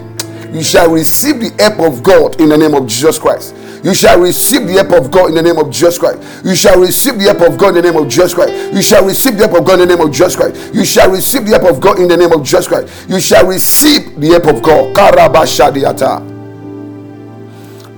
you 0.51 0.63
shall 0.63 0.91
receive 0.91 1.39
the 1.39 1.63
help 1.63 1.79
of 1.79 2.03
God 2.03 2.41
in 2.41 2.49
the 2.49 2.57
name 2.57 2.73
of 2.73 2.87
Jesus 2.87 3.17
Christ. 3.17 3.55
You 3.83 3.93
shall 3.95 4.19
receive 4.19 4.67
the 4.67 4.73
help 4.73 4.91
of 4.91 5.09
God 5.09 5.29
in 5.29 5.35
the 5.35 5.41
name 5.41 5.57
of 5.57 5.71
Jesus 5.71 5.97
Christ. 5.97 6.45
You 6.45 6.55
shall 6.55 6.79
receive 6.79 7.17
the 7.17 7.23
help 7.33 7.41
of 7.41 7.57
God 7.57 7.69
in 7.69 7.75
the 7.75 7.81
name 7.81 7.95
of 7.95 8.09
Jesus 8.09 8.33
Christ. 8.33 8.73
You 8.73 8.81
shall 8.81 9.05
receive 9.05 9.37
the 9.37 9.47
help 9.47 9.53
of 9.53 9.63
God 9.63 9.79
in 9.79 9.87
the 9.87 9.95
name 9.95 10.01
of 10.01 10.11
Jesus 10.11 10.35
Christ. 10.35 10.73
You 10.75 10.83
shall 10.83 11.09
receive 11.09 11.45
the 11.45 11.51
help 11.57 11.63
of 11.71 11.81
God 11.81 11.99
in 11.99 12.07
the 12.07 12.17
name 12.17 12.31
of 12.31 12.43
Jesus 12.43 12.67
Christ. 12.67 13.09
You 13.09 13.19
shall 13.19 13.47
receive 13.47 14.19
the 14.19 14.27
help 14.27 14.47
of 14.47 14.61
God. 14.61 14.95
Karabashadiata 14.95 16.31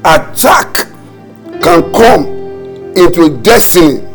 attack 0.06 0.88
can 1.62 1.92
come 1.94 2.26
into 2.96 3.38
destiny 3.42 4.13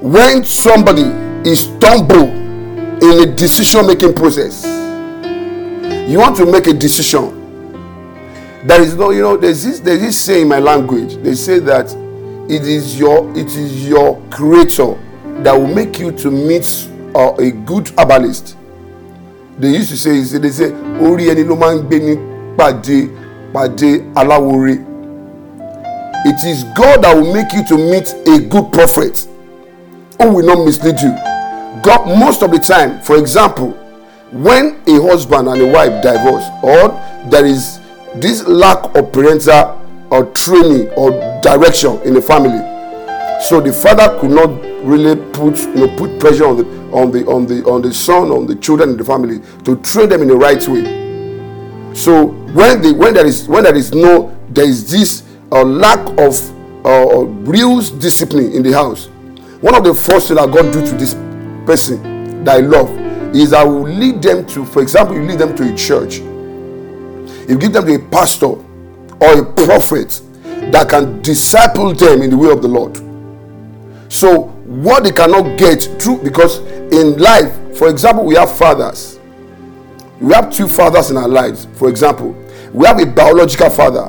when 0.00 0.44
somebody 0.44 1.02
is 1.48 1.60
stumble 1.64 2.28
in 3.02 3.28
a 3.28 3.34
decision 3.34 3.86
making 3.86 4.14
process 4.14 4.76
you 6.06 6.18
want 6.20 6.36
to 6.36 6.46
make 6.46 6.68
a 6.68 6.72
decision. 6.72 7.32
There 8.64 8.80
is 8.80 8.94
no 8.94 9.10
you 9.10 9.22
know 9.22 9.36
there's 9.36 9.64
this 9.64 9.80
there's 9.80 10.00
this 10.00 10.20
saying 10.20 10.42
in 10.42 10.48
my 10.48 10.60
language 10.60 11.16
they 11.16 11.34
say 11.34 11.58
that 11.60 11.86
it 12.48 12.62
is 12.62 12.96
your 12.98 13.28
it 13.36 13.46
is 13.56 13.88
your 13.88 14.20
creator 14.30 14.94
that 15.42 15.52
will 15.52 15.72
make 15.72 15.98
you 15.98 16.12
to 16.12 16.30
meet 16.30 16.88
uh, 17.14 17.34
a 17.38 17.50
good 17.50 17.88
herbalist. 17.98 18.56
They 19.58 19.70
used 19.70 19.90
to 19.90 19.96
say 19.96 20.20
they 20.38 20.50
say 20.50 20.70
orí 21.00 21.26
ẹni 21.28 21.44
ló 21.44 21.56
máa 21.56 21.74
it 26.28 26.44
is 26.44 26.64
God 26.76 27.02
that 27.02 27.14
will 27.16 27.32
make 27.32 27.52
you 27.52 27.64
to 27.66 27.76
meet 27.76 28.12
a 28.28 28.38
good 28.48 28.72
prophet 28.72 29.26
who 30.20 30.32
will 30.34 30.46
not 30.46 30.64
mislead 30.64 30.98
you. 31.00 31.12
God 31.82 32.06
most 32.18 32.42
of 32.42 32.50
the 32.50 32.58
time 32.58 33.00
for 33.02 33.16
example 33.18 33.70
when 34.32 34.80
a 34.88 35.00
husband 35.02 35.48
and 35.48 35.60
a 35.60 35.66
wife 35.72 36.02
divorce 36.02 36.44
or 36.62 36.88
there 37.30 37.46
is 37.46 37.80
this 38.16 38.46
lack 38.46 38.94
of 38.96 39.12
parental 39.12 39.80
or 40.10 40.24
training 40.32 40.88
or 40.96 41.10
direction 41.42 42.00
in 42.02 42.14
the 42.14 42.22
family 42.22 42.58
so 43.40 43.60
the 43.60 43.72
father 43.72 44.18
could 44.18 44.30
not 44.30 44.48
really 44.82 45.16
put 45.32 45.58
you 45.58 45.86
know 45.86 45.96
put 45.96 46.18
pressure 46.18 46.46
on 46.46 46.56
the 46.56 46.64
on 46.92 47.10
the 47.10 47.26
on 47.26 47.46
the 47.46 47.64
on 47.64 47.82
the 47.82 47.92
son 47.92 48.30
on 48.30 48.46
the 48.46 48.54
children 48.56 48.90
in 48.90 48.96
the 48.96 49.04
family 49.04 49.40
to 49.64 49.76
train 49.82 50.08
them 50.08 50.22
in 50.22 50.28
the 50.28 50.36
right 50.36 50.66
way. 50.68 50.84
So 51.94 52.26
when 52.54 52.80
the 52.82 52.94
when 52.94 53.14
there 53.14 53.26
is 53.26 53.46
when 53.48 53.64
there 53.64 53.74
is 53.74 53.92
no 53.92 54.36
there 54.50 54.64
is 54.66 54.90
this 54.90 55.22
uh, 55.52 55.62
lack 55.64 55.98
of 56.18 56.86
uh, 56.86 57.24
real 57.44 57.80
discipline 57.98 58.52
in 58.52 58.62
the 58.62 58.72
house 58.72 59.08
one 59.66 59.74
of 59.74 59.82
the 59.84 59.92
first 59.94 60.28
things 60.28 60.38
that 60.38 60.50
god 60.52 60.72
do 60.72 60.84
to 60.86 60.92
this 60.96 61.14
person 61.66 62.44
that 62.44 62.56
i 62.56 62.60
love 62.60 62.88
is 63.34 63.52
i 63.52 63.64
will 63.64 63.82
lead 63.82 64.22
them 64.22 64.46
to 64.46 64.64
for 64.64 64.80
example 64.80 65.14
you 65.16 65.22
lead 65.22 65.38
them 65.38 65.54
to 65.56 65.64
a 65.72 65.76
church 65.76 66.18
you 67.48 67.58
give 67.58 67.72
them 67.72 67.84
to 67.86 67.94
a 67.94 67.98
pastor 68.10 68.46
or 68.46 69.40
a 69.40 69.44
prophet 69.64 70.20
that 70.72 70.86
can 70.88 71.20
disciple 71.22 71.92
them 71.92 72.22
in 72.22 72.30
the 72.30 72.36
way 72.36 72.50
of 72.50 72.62
the 72.62 72.68
lord 72.68 72.96
so 74.12 74.42
what 74.84 75.02
they 75.02 75.10
cannot 75.12 75.58
get 75.58 75.82
through 76.00 76.22
because 76.22 76.58
in 76.92 77.18
life 77.18 77.52
for 77.76 77.88
example 77.88 78.24
we 78.24 78.36
have 78.36 78.56
fathers 78.56 79.16
we 80.20 80.32
have 80.32 80.50
two 80.50 80.66
fathers 80.66 81.10
in 81.10 81.16
our 81.16 81.28
lives. 81.28 81.66
For 81.74 81.88
example, 81.88 82.32
we 82.72 82.86
have 82.86 82.98
a 83.00 83.06
biological 83.06 83.68
father, 83.70 84.04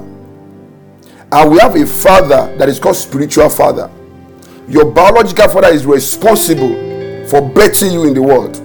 and 1.32 1.52
we 1.52 1.60
have 1.60 1.76
a 1.76 1.86
father 1.86 2.56
that 2.58 2.70
is 2.70 2.80
called 2.80 2.96
spiritual 2.96 3.50
father. 3.50 3.92
Your 4.68 4.86
biological 4.92 5.48
father 5.48 5.70
is 5.70 5.86
responsible 5.86 6.70
for 7.28 7.42
birthing 7.42 7.94
you 7.94 8.06
in 8.06 8.14
the 8.14 8.22
world, 8.22 8.58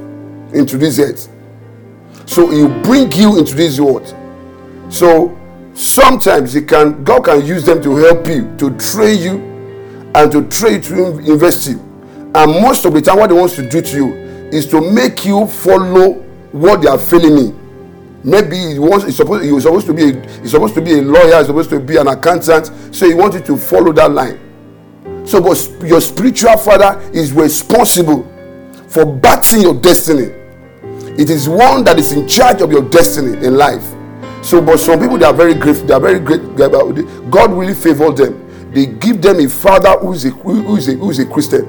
into 0.52 0.76
this 0.76 0.98
earth. 0.98 1.28
So 2.26 2.50
he 2.50 2.66
bring 2.82 3.12
you 3.12 3.38
into 3.38 3.54
this 3.54 3.78
world. 3.78 4.14
So 4.88 5.38
sometimes 5.74 6.52
he 6.54 6.62
can 6.62 7.04
God 7.04 7.24
can 7.24 7.46
use 7.46 7.64
them 7.64 7.82
to 7.82 7.96
help 7.96 8.26
you, 8.26 8.54
to 8.58 8.76
train 8.78 9.20
you, 9.20 10.10
and 10.14 10.30
to 10.32 10.48
train 10.48 10.80
to 10.82 11.18
invest 11.18 11.68
you. 11.68 11.78
And 12.34 12.60
most 12.60 12.84
of 12.84 12.94
the 12.94 13.00
time, 13.00 13.18
what 13.18 13.30
he 13.30 13.36
wants 13.36 13.56
to 13.56 13.68
do 13.68 13.80
to 13.80 13.96
you 13.96 14.14
is 14.52 14.66
to 14.66 14.80
make 14.92 15.24
you 15.24 15.46
follow 15.46 16.14
what 16.52 16.82
they 16.82 16.88
are 16.88 16.98
feeling 16.98 17.38
in. 17.38 18.20
Maybe 18.24 18.56
he 18.56 18.78
wants 18.78 19.04
he's 19.04 19.16
supposed 19.16 19.50
was 19.50 19.62
supposed 19.62 19.86
to 19.86 19.94
be 19.94 20.10
a, 20.10 20.40
he's 20.40 20.50
supposed 20.50 20.74
to 20.74 20.80
be 20.80 20.98
a 20.98 21.02
lawyer, 21.02 21.38
he's 21.38 21.46
supposed 21.46 21.70
to 21.70 21.80
be 21.80 21.96
an 21.96 22.08
accountant, 22.08 22.70
so 22.94 23.06
he 23.06 23.14
wants 23.14 23.36
you 23.36 23.42
to 23.42 23.56
follow 23.56 23.92
that 23.92 24.10
line. 24.10 24.51
So, 25.24 25.40
but 25.40 25.70
your 25.86 26.00
spiritual 26.00 26.56
father 26.58 27.00
is 27.12 27.32
responsible 27.32 28.24
for 28.88 29.04
batting 29.04 29.62
your 29.62 29.74
destiny. 29.74 30.32
It 31.18 31.30
is 31.30 31.48
one 31.48 31.84
that 31.84 31.98
is 31.98 32.12
in 32.12 32.26
charge 32.26 32.60
of 32.60 32.72
your 32.72 32.88
destiny 32.88 33.44
in 33.46 33.56
life. 33.56 33.84
So, 34.42 34.60
but 34.60 34.78
some 34.78 34.98
people 35.00 35.18
they 35.18 35.26
are 35.26 35.32
very 35.32 35.54
grateful. 35.54 35.86
They 35.86 35.94
are 35.94 36.00
very 36.00 36.18
great. 36.18 36.40
God 37.30 37.52
really 37.52 37.74
favored 37.74 38.16
them. 38.16 38.72
They 38.72 38.86
give 38.86 39.22
them 39.22 39.38
a 39.38 39.48
father 39.48 39.90
who 40.00 40.12
is 40.12 40.24
a 40.24 40.30
who 40.30 40.76
is 40.76 40.88
a, 40.88 40.94
who 40.94 41.10
is 41.10 41.18
a 41.18 41.26
Christian 41.26 41.64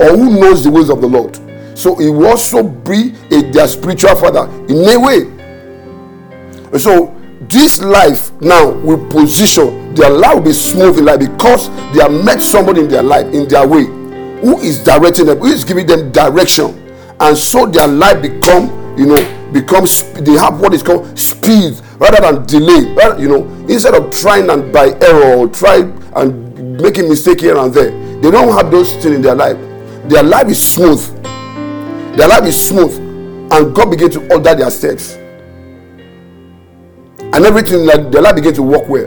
or 0.00 0.16
who 0.16 0.38
knows 0.38 0.64
the 0.64 0.70
ways 0.70 0.90
of 0.90 1.00
the 1.00 1.06
Lord. 1.06 1.36
So 1.78 1.94
he 1.96 2.10
will 2.10 2.26
also 2.26 2.62
be 2.62 3.14
a, 3.30 3.42
their 3.52 3.68
spiritual 3.68 4.16
father 4.16 4.48
in 4.68 4.84
a 4.88 4.98
way. 4.98 6.78
So 6.78 7.17
this 7.48 7.80
life 7.80 8.30
now 8.40 8.70
will 8.70 9.04
position 9.08 9.94
their 9.94 10.10
life 10.10 10.36
will 10.36 10.42
be 10.42 10.52
smooth 10.52 10.98
in 10.98 11.04
life 11.06 11.18
because 11.18 11.68
they 11.92 12.00
have 12.00 12.12
met 12.24 12.40
somebody 12.40 12.80
in 12.82 12.88
their 12.88 13.02
life 13.02 13.26
in 13.34 13.48
their 13.48 13.66
way 13.66 13.84
who 14.40 14.58
is 14.60 14.82
directing 14.82 15.26
them, 15.26 15.38
who 15.38 15.46
is 15.46 15.64
giving 15.64 15.86
them 15.86 16.12
direction, 16.12 16.66
and 17.20 17.36
so 17.36 17.66
their 17.66 17.88
life 17.88 18.22
become 18.22 18.68
you 18.96 19.06
know 19.06 19.50
becomes 19.52 20.02
they 20.20 20.32
have 20.32 20.60
what 20.60 20.72
is 20.74 20.82
called 20.82 21.18
speed 21.18 21.74
rather 21.98 22.20
than 22.20 22.46
delay. 22.46 22.86
You 23.20 23.28
know 23.28 23.44
instead 23.68 23.94
of 23.94 24.10
trying 24.12 24.48
and 24.50 24.72
by 24.72 24.90
error 25.00 25.38
or 25.38 25.48
try 25.48 25.78
and 26.16 26.80
making 26.80 27.08
mistake 27.08 27.40
here 27.40 27.56
and 27.56 27.72
there, 27.74 27.90
they 28.20 28.30
don't 28.30 28.52
have 28.56 28.70
those 28.70 28.92
things 28.92 29.16
in 29.16 29.22
their 29.22 29.34
life. 29.34 29.56
Their 30.08 30.22
life 30.22 30.46
is 30.48 30.62
smooth. 30.62 31.04
Their 32.16 32.28
life 32.28 32.44
is 32.44 32.68
smooth, 32.68 32.96
and 33.52 33.74
God 33.74 33.90
begin 33.90 34.10
to 34.12 34.32
order 34.32 34.54
their 34.54 34.70
steps 34.70 35.17
and 37.38 37.46
everything 37.46 37.86
like 37.86 38.10
their 38.10 38.20
life 38.20 38.34
began 38.34 38.52
to 38.52 38.64
work 38.64 38.88
well. 38.88 39.06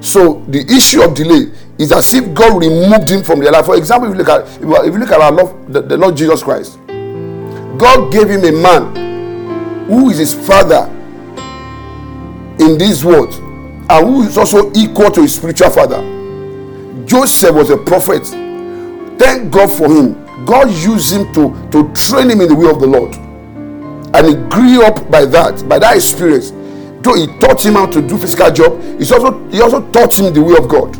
So 0.00 0.42
the 0.48 0.64
issue 0.74 1.02
of 1.02 1.14
delay 1.14 1.52
is 1.78 1.92
as 1.92 2.14
if 2.14 2.32
God 2.32 2.58
removed 2.58 3.10
him 3.10 3.22
from 3.22 3.40
their 3.40 3.52
life. 3.52 3.66
For 3.66 3.76
example, 3.76 4.08
if 4.08 4.14
you 4.16 4.24
look 4.24 4.28
at 4.30 4.48
if 4.56 4.62
you 4.86 4.98
look 4.98 5.10
at 5.10 5.20
our 5.20 5.30
Lord, 5.30 5.70
the, 5.70 5.82
the 5.82 5.98
Lord 5.98 6.16
Jesus 6.16 6.42
Christ, 6.42 6.78
God 7.76 8.10
gave 8.10 8.30
him 8.30 8.42
a 8.44 8.52
man 8.52 9.84
who 9.86 10.08
is 10.08 10.16
his 10.16 10.32
father 10.32 10.88
in 12.58 12.78
this 12.78 13.04
world 13.04 13.34
and 13.34 14.06
who 14.06 14.22
is 14.22 14.38
also 14.38 14.72
equal 14.72 15.10
to 15.10 15.20
his 15.20 15.34
spiritual 15.34 15.68
father. 15.68 16.00
Joseph 17.04 17.54
was 17.54 17.68
a 17.68 17.76
prophet. 17.76 18.24
Thank 19.18 19.52
God 19.52 19.70
for 19.70 19.92
him. 19.92 20.14
God 20.46 20.70
used 20.70 21.12
him 21.12 21.30
to, 21.34 21.52
to 21.70 21.92
train 21.92 22.30
him 22.30 22.40
in 22.40 22.48
the 22.48 22.54
way 22.54 22.70
of 22.70 22.80
the 22.80 22.86
Lord. 22.86 23.14
And 24.14 24.26
he 24.26 24.34
grew 24.48 24.86
up 24.86 25.10
by 25.10 25.26
that, 25.26 25.68
by 25.68 25.78
that 25.78 25.96
experience 25.96 26.50
though 27.02 27.14
he 27.14 27.26
taught 27.38 27.64
him 27.64 27.74
how 27.74 27.86
to 27.86 28.00
do 28.00 28.16
physical 28.16 28.50
job. 28.50 28.80
He 29.00 29.12
also 29.12 29.48
he 29.48 29.60
also 29.60 29.90
taught 29.90 30.18
him 30.18 30.32
the 30.32 30.42
way 30.42 30.56
of 30.56 30.68
god. 30.68 30.96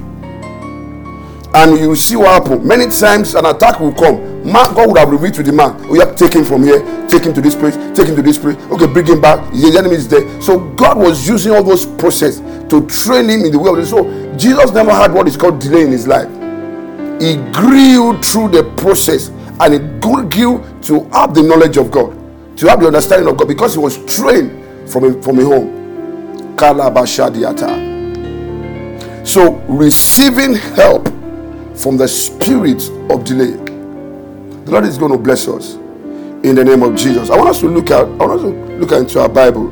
And 1.55 1.79
you 1.79 1.95
see 1.95 2.17
what 2.17 2.43
happened. 2.43 2.65
Many 2.65 2.91
times 2.91 3.35
an 3.35 3.45
attack 3.47 3.79
will 3.79 3.93
come. 3.93 4.43
Man 4.43 4.75
god 4.75 4.89
would 4.89 4.99
have 4.99 5.11
revealed 5.11 5.35
to 5.35 5.43
the 5.43 5.53
man 5.53 5.77
oh 5.89 5.95
yeah 5.95 6.13
take 6.15 6.33
him 6.33 6.45
from 6.45 6.65
here 6.65 6.81
take 7.07 7.23
him 7.23 7.33
to 7.35 7.41
this 7.41 7.55
place 7.55 7.77
take 7.95 8.09
him 8.09 8.17
to 8.17 8.23
this 8.23 8.39
place. 8.39 8.57
Okay 8.71 8.87
bring 8.87 9.07
him 9.07 9.21
back. 9.21 9.53
The 9.53 9.77
enemy 9.79 9.97
is 9.97 10.09
there. 10.09 10.25
So 10.43 10.59
god 10.75 10.99
was 10.99 11.29
using 11.29 11.53
all 11.53 11.63
those 11.63 11.87
process 11.87 12.41
to 12.69 12.87
train 12.87 13.29
him 13.29 13.45
in 13.45 13.53
the 13.53 13.59
way 13.59 13.71
of 13.71 13.77
the 13.77 13.87
so 13.87 14.03
jesus 14.37 14.73
never 14.73 14.93
had 14.93 15.13
what 15.13 15.29
is 15.29 15.37
called 15.37 15.61
delay 15.61 15.83
in 15.83 15.93
his 15.93 16.07
life. 16.09 16.29
He 17.21 17.37
grew 17.53 18.21
through 18.21 18.49
the 18.49 18.65
process 18.77 19.29
and 19.61 19.75
he 19.75 19.79
grew 20.01 20.29
to 20.83 21.05
have 21.11 21.35
the 21.35 21.43
knowledge 21.43 21.77
of 21.77 21.91
god 21.91 22.19
to 22.57 22.69
have 22.69 22.81
the 22.81 22.87
understanding 22.87 23.29
of 23.29 23.37
god 23.37 23.47
because 23.47 23.75
he 23.75 23.79
was 23.79 23.99
trained 24.07 24.51
from 24.91 25.05
a, 25.05 25.23
from 25.23 25.39
a 25.39 25.45
home 25.45 25.82
Kalabashadiata. 26.63 27.91
So, 29.27 29.55
receiving 29.69 30.55
help 30.55 31.09
from 31.77 31.97
the 31.97 32.07
spirit 32.07 32.89
of 33.11 33.25
delay. 33.25 33.57
The 34.65 34.71
Lord 34.71 34.85
is 34.85 34.97
going 34.97 35.11
to 35.11 35.19
bless 35.19 35.49
us 35.49 35.75
in 36.45 36.55
the 36.55 36.65
name 36.65 36.85
of 36.85 36.95
Jesus. 36.95 37.31
I 37.31 37.37
want 37.37 37.49
us 37.51 37.59
to 37.61 37.67
look 37.69 37.91
at 37.91 38.05
I 38.05 38.07
want 38.07 38.33
us 38.33 38.43
to 38.43 38.51
look 38.79 38.93
into 38.93 39.21
our 39.21 39.29
Bible. 39.29 39.71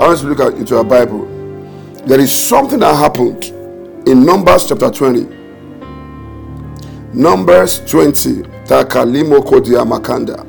I 0.00 0.06
want 0.06 0.12
us 0.14 0.22
to 0.22 0.28
look 0.28 0.40
at 0.40 0.54
into 0.54 0.78
our 0.78 0.84
Bible. 0.84 1.26
There 2.06 2.18
is 2.20 2.32
something 2.32 2.78
that 2.78 2.94
happened 2.96 3.44
in 4.08 4.24
Numbers 4.24 4.66
chapter 4.66 4.90
20. 4.90 5.24
Numbers 7.12 7.80
20. 7.80 8.44
Takalimo 8.64 9.40
Makanda. 9.84 10.42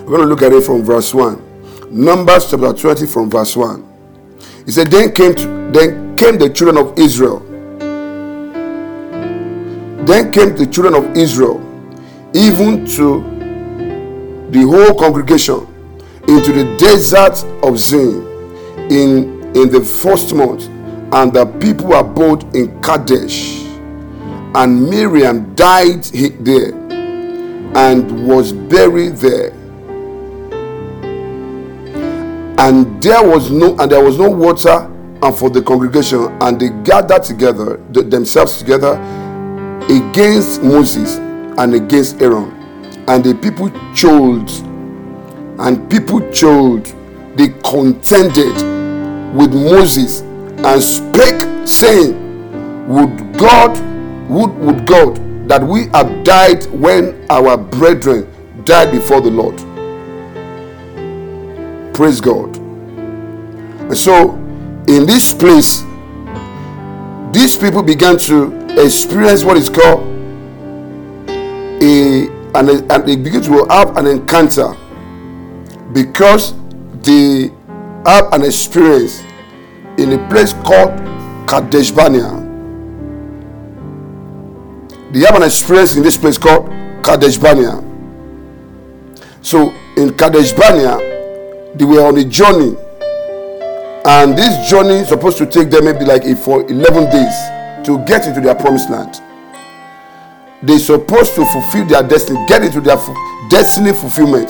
We're 0.00 0.16
going 0.16 0.20
to 0.20 0.26
look 0.26 0.42
at 0.42 0.52
it 0.52 0.62
from 0.62 0.82
verse 0.82 1.14
1. 1.14 1.51
Numbers 1.92 2.50
chapter 2.50 2.72
20 2.72 3.04
from 3.06 3.28
verse 3.28 3.54
1. 3.54 3.86
He 4.64 4.70
said, 4.70 4.90
Then 4.90 5.12
came 5.12 5.34
to, 5.34 5.70
then 5.72 6.16
came 6.16 6.38
the 6.38 6.48
children 6.48 6.78
of 6.78 6.98
Israel. 6.98 7.40
Then 10.06 10.32
came 10.32 10.56
the 10.56 10.66
children 10.72 10.94
of 10.94 11.14
Israel, 11.14 11.60
even 12.32 12.86
to 12.96 13.20
the 14.50 14.62
whole 14.62 14.98
congregation, 14.98 15.66
into 16.28 16.52
the 16.52 16.74
desert 16.78 17.44
of 17.62 17.78
Zin 17.78 18.26
in, 18.90 19.54
in 19.54 19.68
the 19.68 19.82
first 19.84 20.34
month, 20.34 20.68
and 21.12 21.30
the 21.30 21.44
people 21.60 21.92
abode 21.92 22.56
in 22.56 22.80
Kadesh. 22.80 23.66
And 24.54 24.88
Miriam 24.88 25.54
died 25.54 26.04
there 26.04 26.72
and 27.76 28.26
was 28.26 28.50
buried 28.50 29.16
there 29.16 29.52
and 32.58 33.02
there 33.02 33.26
was 33.26 33.50
no 33.50 33.76
and 33.78 33.90
there 33.90 34.04
was 34.04 34.18
no 34.18 34.30
water 34.30 34.88
and 35.22 35.36
for 35.36 35.48
the 35.50 35.62
congregation 35.62 36.24
and 36.42 36.60
they 36.60 36.68
gathered 36.84 37.22
together 37.22 37.76
themselves 37.92 38.58
together 38.58 38.94
against 39.88 40.62
moses 40.62 41.16
and 41.58 41.74
against 41.74 42.20
aaron. 42.22 42.50
And 43.08 43.24
the 43.24 43.34
people 43.34 43.68
chose 43.94 44.60
and 45.58 45.90
people 45.90 46.20
chose 46.30 46.94
they 47.36 47.48
contended 47.64 48.54
with 49.34 49.52
moses 49.54 50.20
and 50.20 50.82
spake 50.82 51.66
saying 51.66 52.86
would 52.88 53.38
god 53.38 53.78
would 54.28 54.50
would 54.58 54.86
god 54.86 55.16
that 55.48 55.62
we 55.62 55.86
have 55.88 56.24
died 56.24 56.64
when 56.66 57.26
our 57.30 57.56
brethren 57.56 58.28
died 58.64 58.90
before 58.92 59.20
the 59.20 59.30
lord 59.30 59.58
Praise 61.94 62.20
God. 62.20 62.56
And 62.56 63.96
so, 63.96 64.34
in 64.88 65.06
this 65.06 65.32
place, 65.34 65.84
these 67.32 67.56
people 67.56 67.82
began 67.82 68.18
to 68.18 68.52
experience 68.82 69.44
what 69.44 69.56
is 69.56 69.68
called 69.68 70.00
a 71.82 72.28
and, 72.54 72.68
and 72.92 73.08
they 73.08 73.16
begin 73.16 73.42
to 73.42 73.64
have 73.70 73.96
an 73.96 74.06
encounter 74.06 74.76
because 75.92 76.54
they 77.02 77.50
have 78.06 78.32
an 78.32 78.42
experience 78.44 79.22
in 79.98 80.12
a 80.12 80.28
place 80.28 80.52
called 80.52 80.90
Kadesh 81.48 81.90
Barnea. 81.90 82.40
They 85.12 85.20
have 85.20 85.34
an 85.34 85.42
experience 85.42 85.96
in 85.96 86.02
this 86.02 86.16
place 86.16 86.38
called 86.38 86.68
Kadesh 87.04 87.36
Barnea. 87.38 87.82
So 89.42 89.70
in 89.96 90.14
Kadesh 90.14 90.52
Barnea, 90.52 91.11
they 91.74 91.84
were 91.84 92.04
on 92.06 92.16
a 92.18 92.24
journey. 92.24 92.76
And 94.04 94.36
this 94.36 94.68
journey 94.68 94.94
is 94.96 95.08
supposed 95.08 95.38
to 95.38 95.46
take 95.46 95.70
them 95.70 95.84
maybe 95.84 96.04
like 96.04 96.24
for 96.38 96.62
11 96.68 97.04
days 97.10 97.86
to 97.86 98.04
get 98.06 98.26
into 98.26 98.40
their 98.40 98.54
promised 98.54 98.90
land. 98.90 99.20
They're 100.62 100.78
supposed 100.78 101.34
to 101.36 101.44
fulfill 101.46 101.86
their 101.86 102.02
destiny 102.02 102.44
get 102.48 102.62
into 102.62 102.80
their 102.80 102.96
destiny 103.50 103.92
fulfillment 103.92 104.48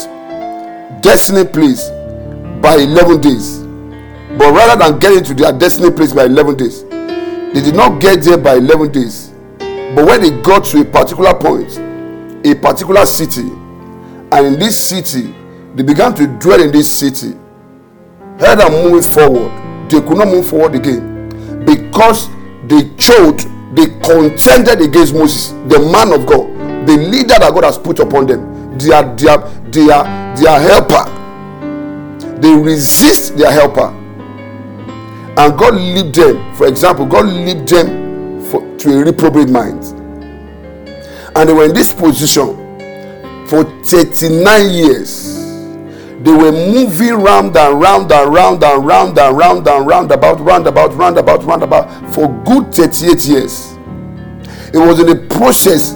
destiny 1.02 1.44
place 1.44 1.88
by 2.61 2.76
11 2.76 3.20
days. 3.20 3.58
But 4.38 4.52
rather 4.54 4.78
than 4.78 4.98
getting 4.98 5.24
to 5.24 5.35
their 5.35 5.52
destiny 5.52 5.90
place 5.90 6.12
by 6.12 6.24
11 6.24 6.56
days 6.56 6.85
they 6.85 7.61
did 7.61 7.74
not 7.74 8.00
get 8.00 8.22
there 8.22 8.38
by 8.38 8.54
11 8.54 8.92
days. 8.92 9.28
But 9.58 10.06
when 10.06 10.22
they 10.22 10.30
got 10.42 10.64
to 10.66 10.80
a 10.80 10.85
particular 10.85 11.35
point 11.35 11.78
a 12.44 12.54
particular 12.56 13.06
city 13.06 13.42
and 14.32 14.46
in 14.46 14.58
this 14.58 14.76
city 14.76 15.35
they 15.74 15.82
began 15.82 16.14
to 16.14 16.26
dwell 16.38 16.61
in 16.62 16.70
this 16.72 16.90
city. 16.90 17.37
Rather 18.38 18.68
than 18.68 18.85
moving 18.85 19.02
forward, 19.02 19.50
they 19.90 20.00
could 20.00 20.18
not 20.18 20.28
move 20.28 20.46
forward 20.48 20.74
again 20.74 21.28
because 21.64 22.28
they 22.66 22.88
chose, 22.96 23.46
they 23.74 23.87
contended 24.02 24.80
against 24.80 25.14
Moses, 25.14 25.50
the 25.68 25.78
man 25.92 26.12
of 26.12 26.26
God, 26.26 26.48
the 26.87 26.96
leader 26.96 27.38
that 27.38 27.52
God 27.54 27.64
has 27.64 27.78
put 27.78 27.98
upon 28.00 28.26
them, 28.26 28.78
their, 28.78 29.02
their, 29.16 29.38
their, 29.70 30.35
their 30.37 30.61
helper. 30.61 31.11
They 32.40 32.52
resist 32.54 33.37
their 33.37 33.52
helper. 33.52 33.98
and 35.37 35.58
God 35.58 35.74
lead 35.74 36.14
them. 36.14 36.54
For 36.54 36.66
example, 36.66 37.06
God 37.06 37.26
lead 37.26 37.66
them 37.66 38.42
for, 38.46 38.61
to 38.78 39.00
a 39.00 39.04
reprobate 39.04 39.48
mind, 39.48 39.82
and 41.35 41.48
they 41.48 41.52
were 41.52 41.64
in 41.64 41.74
this 41.74 41.92
position 41.94 42.56
for 43.46 43.64
39 43.85 44.70
years. 44.70 45.32
They 46.22 46.30
were 46.30 46.52
moving 46.52 47.14
round 47.14 47.56
and 47.56 47.80
round 47.80 48.12
and 48.12 48.32
round 48.32 48.62
and 48.62 48.87
round 48.87 49.18
and 49.18 49.37
round 49.37 49.66
and 49.66 49.87
round 49.88 50.12
about, 50.12 50.38
round 50.38 50.68
about, 50.68 50.94
round 50.94 51.18
about, 51.18 51.42
round 51.42 51.64
about 51.64 52.14
for 52.14 52.28
good 52.44 52.72
38 52.72 53.24
years. 53.24 53.72
It 54.72 54.78
was 54.78 55.00
in 55.00 55.06
the 55.06 55.26
process 55.35 55.94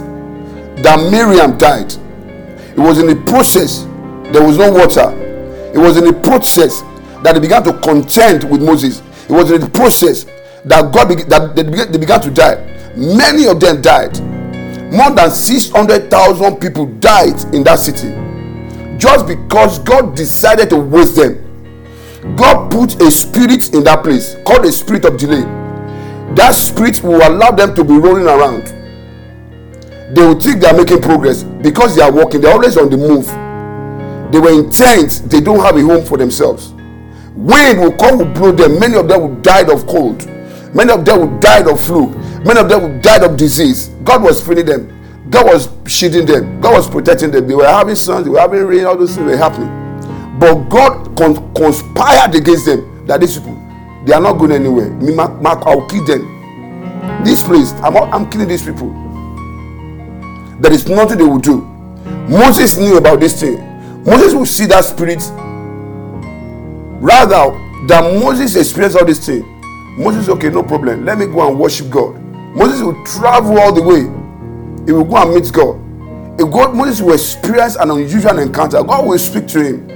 that 0.83 1.09
Miriam 1.09 1.57
died. 1.57 1.93
It 1.93 2.77
was 2.77 2.99
in 2.99 3.07
the 3.07 3.15
process 3.25 3.83
there 4.33 4.45
was 4.45 4.57
no 4.57 4.69
water. 4.69 5.11
It 5.73 5.77
was 5.77 5.95
in 5.95 6.03
the 6.03 6.13
process 6.13 6.81
that 7.23 7.31
they 7.33 7.39
began 7.39 7.63
to 7.63 7.79
contend 7.79 8.51
with 8.51 8.61
Moses. 8.61 9.01
It 9.29 9.31
was 9.31 9.49
in 9.49 9.61
the 9.61 9.69
process 9.69 10.25
that 10.65 10.91
God 10.93 11.07
that 11.29 11.55
they 11.55 11.63
they 11.63 11.97
began 11.97 12.19
to 12.19 12.31
die. 12.31 12.55
Many 12.97 13.47
of 13.47 13.61
them 13.61 13.81
died. 13.81 14.19
More 14.91 15.11
than 15.11 15.31
600,000 15.31 16.57
people 16.57 16.85
died 16.85 17.41
in 17.55 17.63
that 17.63 17.79
city 17.79 18.26
just 18.97 19.27
because 19.27 19.79
God 19.79 20.15
decided 20.15 20.69
to 20.69 20.77
waste 20.77 21.15
them. 21.15 21.43
God 22.35 22.71
put 22.71 23.01
a 23.01 23.11
spirit 23.11 23.73
in 23.73 23.83
that 23.83 24.03
place 24.03 24.35
called 24.45 24.65
a 24.65 24.71
spirit 24.71 25.05
of 25.05 25.17
delay. 25.17 25.43
That 26.35 26.51
spirit 26.51 27.01
will 27.03 27.25
allow 27.25 27.51
them 27.51 27.73
to 27.75 27.83
be 27.83 27.93
rolling 27.93 28.25
around. 28.25 28.65
They 30.15 30.25
will 30.25 30.39
think 30.39 30.61
they 30.61 30.67
are 30.67 30.75
making 30.75 31.01
progress 31.01 31.43
because 31.43 31.95
they 31.95 32.01
are 32.01 32.11
walking, 32.11 32.41
they're 32.41 32.53
always 32.53 32.77
on 32.77 32.89
the 32.89 32.97
move. 32.97 33.27
They 34.31 34.39
were 34.39 34.63
intent, 34.63 35.23
they 35.29 35.39
don't 35.39 35.59
have 35.59 35.77
a 35.77 35.81
home 35.81 36.05
for 36.05 36.17
themselves. 36.17 36.73
Wind 37.35 37.79
will 37.79 37.95
come, 37.95 38.17
will 38.17 38.25
blow 38.25 38.51
them. 38.51 38.79
Many 38.79 38.95
of 38.95 39.07
them 39.07 39.21
will 39.21 39.35
die 39.41 39.71
of 39.71 39.85
cold. 39.85 40.25
Many 40.73 40.91
of 40.91 41.05
them 41.05 41.19
will 41.19 41.39
die 41.39 41.69
of 41.69 41.79
flu. 41.79 42.09
Many 42.43 42.59
of 42.59 42.67
them 42.67 42.81
will 42.81 43.01
die 43.01 43.23
of 43.23 43.37
disease. 43.37 43.89
God 44.03 44.23
was 44.23 44.43
freeing 44.43 44.65
them. 44.65 44.96
God 45.29 45.45
was 45.45 45.69
shielding 45.85 46.25
them. 46.25 46.61
God 46.61 46.73
was 46.73 46.89
protecting 46.89 47.31
them. 47.31 47.47
They 47.47 47.55
were 47.55 47.67
having 47.67 47.95
sons, 47.95 48.25
they 48.25 48.29
were 48.29 48.39
having 48.39 48.63
rain, 48.63 48.85
all 48.85 48.97
those 48.97 49.15
things 49.15 49.29
were 49.29 49.37
happening. 49.37 49.69
But 50.39 50.69
God 50.69 51.17
con- 51.17 51.53
conspired 51.53 52.35
against 52.35 52.65
them 52.65 53.05
that 53.07 53.19
these 53.21 53.37
people, 53.37 53.55
they 54.05 54.13
are 54.13 54.21
not 54.21 54.33
going 54.33 54.51
anywhere. 54.51 54.89
Me, 54.89 55.13
Mark, 55.13 55.41
Mark, 55.41 55.63
I'll 55.65 55.87
kill 55.87 56.05
them. 56.05 57.23
This 57.23 57.43
place, 57.43 57.71
I'm, 57.83 57.97
I'm 57.97 58.29
killing 58.29 58.47
these 58.47 58.63
people. 58.63 58.89
There 60.59 60.71
is 60.71 60.87
nothing 60.87 61.17
they 61.17 61.23
will 61.23 61.39
do. 61.39 61.61
Moses 62.29 62.77
knew 62.77 62.97
about 62.97 63.19
this 63.19 63.39
thing. 63.39 63.57
Moses 64.03 64.33
will 64.33 64.45
see 64.45 64.65
that 64.67 64.85
spirit. 64.85 65.21
Rather 67.01 67.51
than 67.87 68.19
Moses 68.19 68.55
experience 68.55 68.95
all 68.95 69.05
this 69.05 69.25
thing, 69.25 69.43
Moses, 69.97 70.29
okay, 70.29 70.49
no 70.49 70.63
problem. 70.63 71.05
Let 71.05 71.17
me 71.17 71.25
go 71.25 71.47
and 71.47 71.59
worship 71.59 71.89
God. 71.89 72.15
Moses 72.55 72.81
will 72.81 73.03
travel 73.05 73.59
all 73.59 73.73
the 73.73 73.81
way. 73.81 74.26
He 74.87 74.93
will 74.93 75.03
go 75.03 75.17
and 75.17 75.35
meet 75.35 75.51
God. 75.51 75.75
If 76.39 76.49
God, 76.49 76.73
Moses 76.73 77.01
will 77.01 77.13
experience 77.13 77.75
an 77.75 77.91
unusual 77.91 78.39
encounter. 78.39 78.81
God 78.83 79.05
will 79.05 79.19
speak 79.19 79.45
to 79.49 79.61
him. 79.61 79.87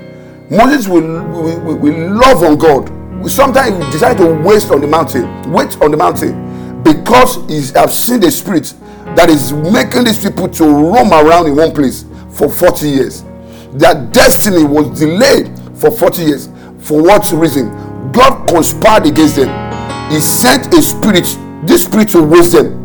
Moses 0.50 0.86
will, 0.86 1.02
will, 1.02 1.60
will, 1.62 1.78
will 1.78 2.14
love 2.14 2.44
on 2.44 2.58
God. 2.58 3.32
Sometimes 3.32 3.86
he 3.86 3.92
decide 3.92 4.18
to 4.18 4.34
waste 4.44 4.70
on 4.70 4.82
the 4.82 4.88
mountain, 4.88 5.50
wait 5.50 5.82
on 5.82 5.92
the 5.92 5.98
mountain, 5.98 6.84
because 6.84 7.38
he 7.48 7.62
have 7.80 7.90
seen 7.94 8.20
the 8.20 8.30
spirit 8.30 8.74
that 9.16 9.30
is 9.30 9.54
making 9.54 10.04
these 10.04 10.22
people 10.22 10.50
to 10.50 10.66
roam 10.66 11.14
around 11.14 11.48
in 11.48 11.56
one 11.56 11.72
place 11.72 12.04
for 12.32 12.50
40 12.50 12.90
years. 12.90 13.24
Their 13.72 13.96
destiny 14.12 14.66
was 14.66 15.00
delayed 15.00 15.58
for 15.76 15.90
40 15.90 16.22
years. 16.22 16.50
For 16.80 17.02
what 17.02 17.32
reason? 17.32 17.70
God 18.12 18.46
conspired 18.50 19.06
against 19.06 19.38
them. 19.38 20.12
He 20.12 20.20
sent 20.20 20.74
a 20.74 20.82
spirit, 20.82 21.38
this 21.66 21.86
spirit 21.86 22.14
will 22.14 22.26
waste 22.26 22.52
them. 22.52 22.81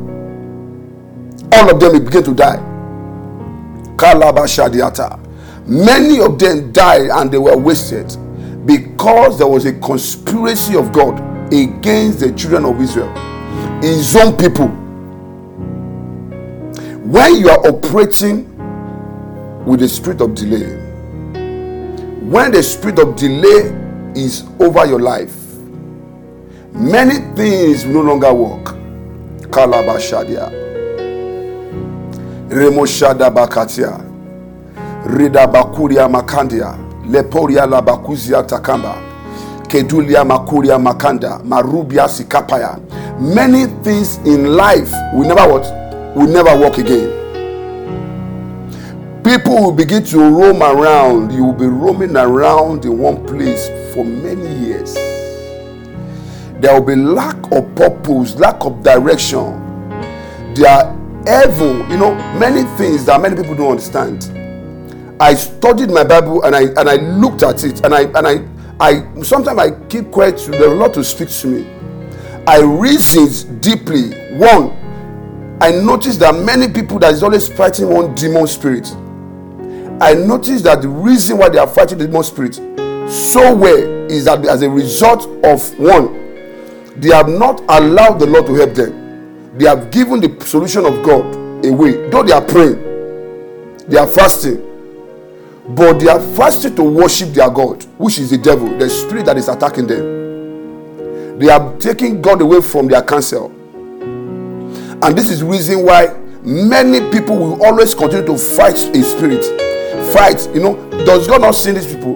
All 1.56 1.70
of 1.70 1.80
them 1.80 2.04
began 2.04 2.22
to 2.22 2.34
die. 2.34 2.58
Kalabashadiata. 3.96 5.18
Many 5.66 6.20
of 6.20 6.38
them 6.38 6.70
died 6.70 7.08
and 7.10 7.30
they 7.30 7.38
were 7.38 7.56
wasted 7.56 8.14
because 8.66 9.38
there 9.38 9.46
was 9.46 9.64
a 9.64 9.72
conspiracy 9.80 10.76
of 10.76 10.92
God 10.92 11.18
against 11.52 12.20
the 12.20 12.32
children 12.32 12.66
of 12.66 12.78
Israel, 12.78 13.10
his 13.80 14.14
own 14.16 14.36
people. 14.36 14.68
When 17.06 17.36
you 17.36 17.48
are 17.48 17.66
operating 17.66 18.54
with 19.64 19.80
the 19.80 19.88
spirit 19.88 20.20
of 20.20 20.34
delay, 20.34 20.76
when 22.20 22.52
the 22.52 22.62
spirit 22.62 22.98
of 22.98 23.16
delay 23.16 23.72
is 24.14 24.44
over 24.60 24.84
your 24.84 25.00
life, 25.00 25.34
many 26.72 27.14
things 27.34 27.86
no 27.86 28.02
longer 28.02 28.34
work. 28.34 28.76
Kalabashadia. 29.50 30.66
Remoshada 32.48 33.30
Bakatia. 33.30 34.00
Rida 35.06 35.46
Bakuria 35.46 36.08
Makandia. 36.08 36.76
Leporia 37.08 37.66
Labakuzia 37.66 38.42
Takamba. 38.46 38.94
Kedulia 39.68 40.24
Makuria 40.24 40.78
Makanda. 40.78 41.40
Marubia 41.44 42.06
Sikapaya. 42.08 42.78
Many 43.20 43.66
things 43.82 44.18
in 44.18 44.56
life 44.56 44.90
will 45.14 45.26
never 45.28 45.48
what? 45.52 46.16
Will 46.16 46.28
never 46.28 46.56
work 46.58 46.78
again. 46.78 47.12
People 49.24 49.54
will 49.54 49.72
begin 49.72 50.04
to 50.04 50.18
roam 50.18 50.62
around. 50.62 51.32
You 51.32 51.44
will 51.46 51.52
be 51.52 51.66
roaming 51.66 52.16
around 52.16 52.84
in 52.84 52.96
one 52.98 53.26
place 53.26 53.68
for 53.92 54.04
many 54.04 54.54
years. 54.66 54.94
There 56.60 56.72
will 56.72 56.86
be 56.86 56.94
lack 56.94 57.36
of 57.50 57.74
purpose, 57.74 58.36
lack 58.36 58.64
of 58.64 58.82
direction. 58.84 59.62
There 60.54 60.95
evil, 61.26 61.78
you 61.90 61.96
know, 61.96 62.14
many 62.38 62.62
things 62.76 63.04
that 63.06 63.20
many 63.20 63.36
people 63.36 63.54
don't 63.54 63.70
understand. 63.72 64.32
I 65.20 65.34
studied 65.34 65.90
my 65.90 66.04
Bible 66.04 66.42
and 66.44 66.54
I 66.54 66.62
and 66.62 66.88
I 66.88 66.96
looked 66.96 67.42
at 67.42 67.64
it 67.64 67.84
and 67.84 67.94
I 67.94 68.02
and 68.02 68.26
I 68.26 68.46
I 68.78 69.22
sometimes 69.22 69.58
I 69.58 69.70
keep 69.86 70.10
quiet. 70.10 70.36
There's 70.36 70.72
a 70.72 70.74
lot 70.74 70.92
to 70.94 71.04
speak 71.04 71.30
to 71.30 71.46
me. 71.46 71.66
I 72.46 72.60
reasoned 72.60 73.60
deeply. 73.62 74.10
One, 74.36 74.70
I 75.60 75.70
noticed 75.70 76.20
that 76.20 76.34
many 76.34 76.70
people 76.70 76.98
that 76.98 77.14
is 77.14 77.22
always 77.22 77.48
fighting 77.48 77.88
one 77.88 78.14
demon 78.14 78.46
spirit. 78.46 78.86
I 80.00 80.12
noticed 80.12 80.64
that 80.64 80.82
the 80.82 80.88
reason 80.88 81.38
why 81.38 81.48
they 81.48 81.58
are 81.58 81.66
fighting 81.66 81.98
the 81.98 82.06
demon 82.06 82.22
spirit 82.22 82.56
so 83.10 83.54
well 83.54 84.10
is 84.10 84.26
that 84.26 84.44
as 84.44 84.60
a 84.62 84.68
result 84.68 85.26
of 85.44 85.78
one, 85.78 86.12
they 87.00 87.08
have 87.08 87.28
not 87.28 87.60
allowed 87.68 88.18
the 88.18 88.26
Lord 88.26 88.46
to 88.46 88.54
help 88.54 88.74
them. 88.74 89.05
They 89.58 89.64
have 89.66 89.90
given 89.90 90.20
the 90.20 90.44
solution 90.44 90.84
of 90.84 91.02
God 91.02 91.64
away. 91.64 92.08
Though 92.10 92.22
they 92.22 92.32
are 92.32 92.44
praying, 92.44 92.82
they 93.88 93.96
are 93.96 94.06
fasting, 94.06 94.62
but 95.68 95.98
they 95.98 96.08
are 96.08 96.20
fasting 96.34 96.74
to 96.76 96.82
worship 96.82 97.30
their 97.30 97.48
God, 97.50 97.82
which 97.98 98.18
is 98.18 98.30
the 98.30 98.38
devil, 98.38 98.68
the 98.76 98.90
spirit 98.90 99.26
that 99.26 99.36
is 99.36 99.48
attacking 99.48 99.86
them. 99.86 101.38
They 101.38 101.48
are 101.48 101.76
taking 101.78 102.20
God 102.20 102.40
away 102.42 102.60
from 102.60 102.86
their 102.86 103.02
counsel. 103.02 103.46
And 105.02 105.16
this 105.16 105.30
is 105.30 105.42
reason 105.42 105.84
why 105.84 106.14
many 106.42 107.00
people 107.10 107.36
will 107.36 107.64
always 107.64 107.94
continue 107.94 108.26
to 108.26 108.36
fight 108.38 108.76
a 108.76 109.02
spirit. 109.02 109.44
Fight, 110.12 110.48
you 110.54 110.60
know. 110.60 110.76
Does 111.04 111.26
God 111.26 111.42
not 111.42 111.54
see 111.54 111.72
these 111.72 111.86
people? 111.94 112.14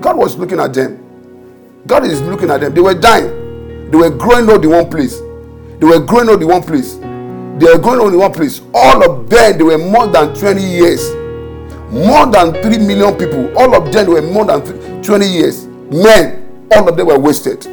God 0.00 0.16
was 0.16 0.36
looking 0.36 0.60
at 0.60 0.74
them. 0.74 1.04
God 1.86 2.04
is 2.04 2.20
looking 2.22 2.50
at 2.50 2.60
them. 2.60 2.74
They 2.74 2.80
were 2.80 2.94
dying. 2.94 3.90
They 3.90 3.96
were 3.96 4.10
growing 4.10 4.48
old 4.50 4.64
in 4.64 4.70
one 4.70 4.90
place. 4.90 5.18
They 5.80 5.86
were 5.86 6.00
growing 6.00 6.28
in 6.28 6.48
one 6.48 6.62
place. 6.62 6.94
They 6.94 7.66
were 7.66 7.78
growing 7.78 8.12
in 8.12 8.18
one 8.18 8.32
place. 8.32 8.60
All 8.74 9.08
of 9.08 9.30
them, 9.30 9.58
they 9.58 9.62
were 9.62 9.78
more 9.78 10.08
than 10.08 10.34
20 10.34 10.60
years. 10.60 11.00
More 11.92 12.26
than 12.26 12.52
3 12.62 12.78
million 12.78 13.14
people. 13.16 13.56
All 13.56 13.74
of 13.76 13.92
them 13.92 14.08
were 14.08 14.22
more 14.22 14.44
than 14.44 15.02
20 15.02 15.26
years. 15.26 15.66
Men, 15.66 16.68
all 16.72 16.88
of 16.88 16.96
them 16.96 17.06
were 17.06 17.18
wasted. 17.18 17.64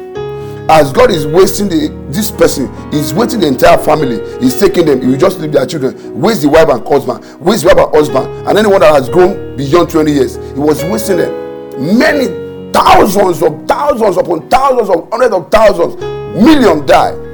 As 0.68 0.92
God 0.92 1.10
is 1.10 1.26
wasting 1.26 1.68
the, 1.68 1.88
this 2.08 2.30
person, 2.30 2.70
He's 2.92 3.12
wasting 3.12 3.40
the 3.40 3.48
entire 3.48 3.76
family. 3.78 4.18
He's 4.40 4.58
taking 4.58 4.86
them. 4.86 5.00
He 5.02 5.08
will 5.08 5.18
just 5.18 5.40
leave 5.40 5.52
their 5.52 5.66
children. 5.66 6.20
Waste 6.20 6.42
the 6.42 6.48
wife 6.48 6.68
and 6.68 6.86
husband. 6.86 7.24
Waste 7.40 7.64
the 7.64 7.74
wife 7.74 7.86
and 7.86 7.94
husband. 7.94 8.48
And 8.48 8.56
anyone 8.56 8.80
that 8.80 8.94
has 8.94 9.08
grown 9.08 9.56
beyond 9.56 9.90
20 9.90 10.12
years, 10.12 10.36
He 10.36 10.60
was 10.60 10.82
wasting 10.84 11.18
them. 11.18 11.98
Many 11.98 12.72
thousands 12.72 13.42
of 13.42 13.66
thousands 13.66 14.16
upon 14.16 14.48
thousands 14.48 14.90
of 14.90 15.08
hundreds 15.10 15.34
of 15.34 15.50
thousands, 15.50 15.96
millions 16.40 16.86
die 16.86 17.25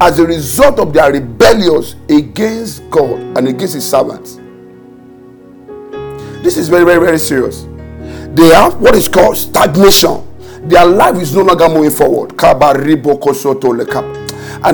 as 0.00 0.18
a 0.18 0.26
result 0.26 0.78
of 0.78 0.94
their 0.94 1.12
rebellions 1.12 1.96
against 2.08 2.88
God 2.90 3.18
and 3.36 3.48
against 3.48 3.74
His 3.74 3.86
servants. 3.88 4.36
This 6.42 6.56
is 6.56 6.70
very, 6.70 6.84
very, 6.84 7.04
very 7.04 7.18
serious. 7.18 7.66
They 8.34 8.46
have 8.48 8.80
what 8.80 8.94
is 8.94 9.08
called 9.08 9.36
stagnation. 9.36 10.26
Their 10.68 10.86
life 10.86 11.16
is 11.16 11.34
no 11.34 11.42
longer 11.42 11.68
moving 11.68 11.90
forward. 11.90 12.32
And 12.42 12.62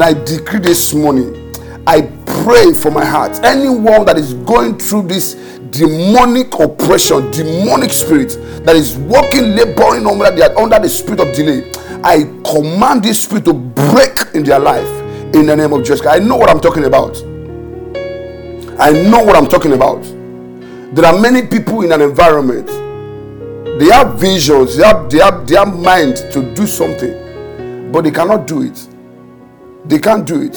I 0.02 0.12
decree 0.24 0.60
this 0.60 0.94
morning, 0.94 1.52
I 1.86 2.02
pray 2.44 2.72
for 2.72 2.90
my 2.92 3.04
heart. 3.04 3.40
Anyone 3.44 4.04
that 4.06 4.16
is 4.16 4.34
going 4.34 4.78
through 4.78 5.08
this 5.08 5.34
demonic 5.70 6.56
oppression, 6.58 7.30
demonic 7.32 7.92
spirit 7.92 8.38
that 8.64 8.76
is 8.76 8.96
working, 8.96 9.56
laboring 9.56 10.06
under 10.06 10.58
under 10.58 10.78
the 10.78 10.88
spirit 10.88 11.20
of 11.20 11.34
delay, 11.34 11.70
I 12.04 12.30
command 12.44 13.02
this 13.02 13.24
spirit 13.24 13.44
to 13.46 13.54
break 13.54 14.34
in 14.34 14.44
their 14.44 14.60
life 14.60 15.05
in 15.40 15.46
the 15.46 15.56
name 15.56 15.72
of 15.72 15.82
Jesus. 15.82 16.06
I 16.06 16.18
know 16.18 16.36
what 16.36 16.48
I'm 16.48 16.60
talking 16.60 16.84
about. 16.84 17.16
I 18.78 18.92
know 18.92 19.22
what 19.22 19.36
I'm 19.36 19.46
talking 19.46 19.72
about. 19.72 20.02
There 20.94 21.04
are 21.04 21.18
many 21.18 21.46
people 21.46 21.82
in 21.82 21.92
an 21.92 22.00
environment. 22.00 22.66
They 23.78 23.86
have 23.86 24.18
visions, 24.18 24.76
they 24.76 24.86
have, 24.86 25.10
they 25.10 25.18
have, 25.18 25.46
they 25.46 25.56
have 25.56 25.76
mind 25.76 26.16
to 26.32 26.54
do 26.54 26.66
something, 26.66 27.92
but 27.92 28.04
they 28.04 28.10
cannot 28.10 28.46
do 28.46 28.62
it. 28.62 28.88
They 29.84 29.98
can't 29.98 30.26
do 30.26 30.40
it. 30.42 30.54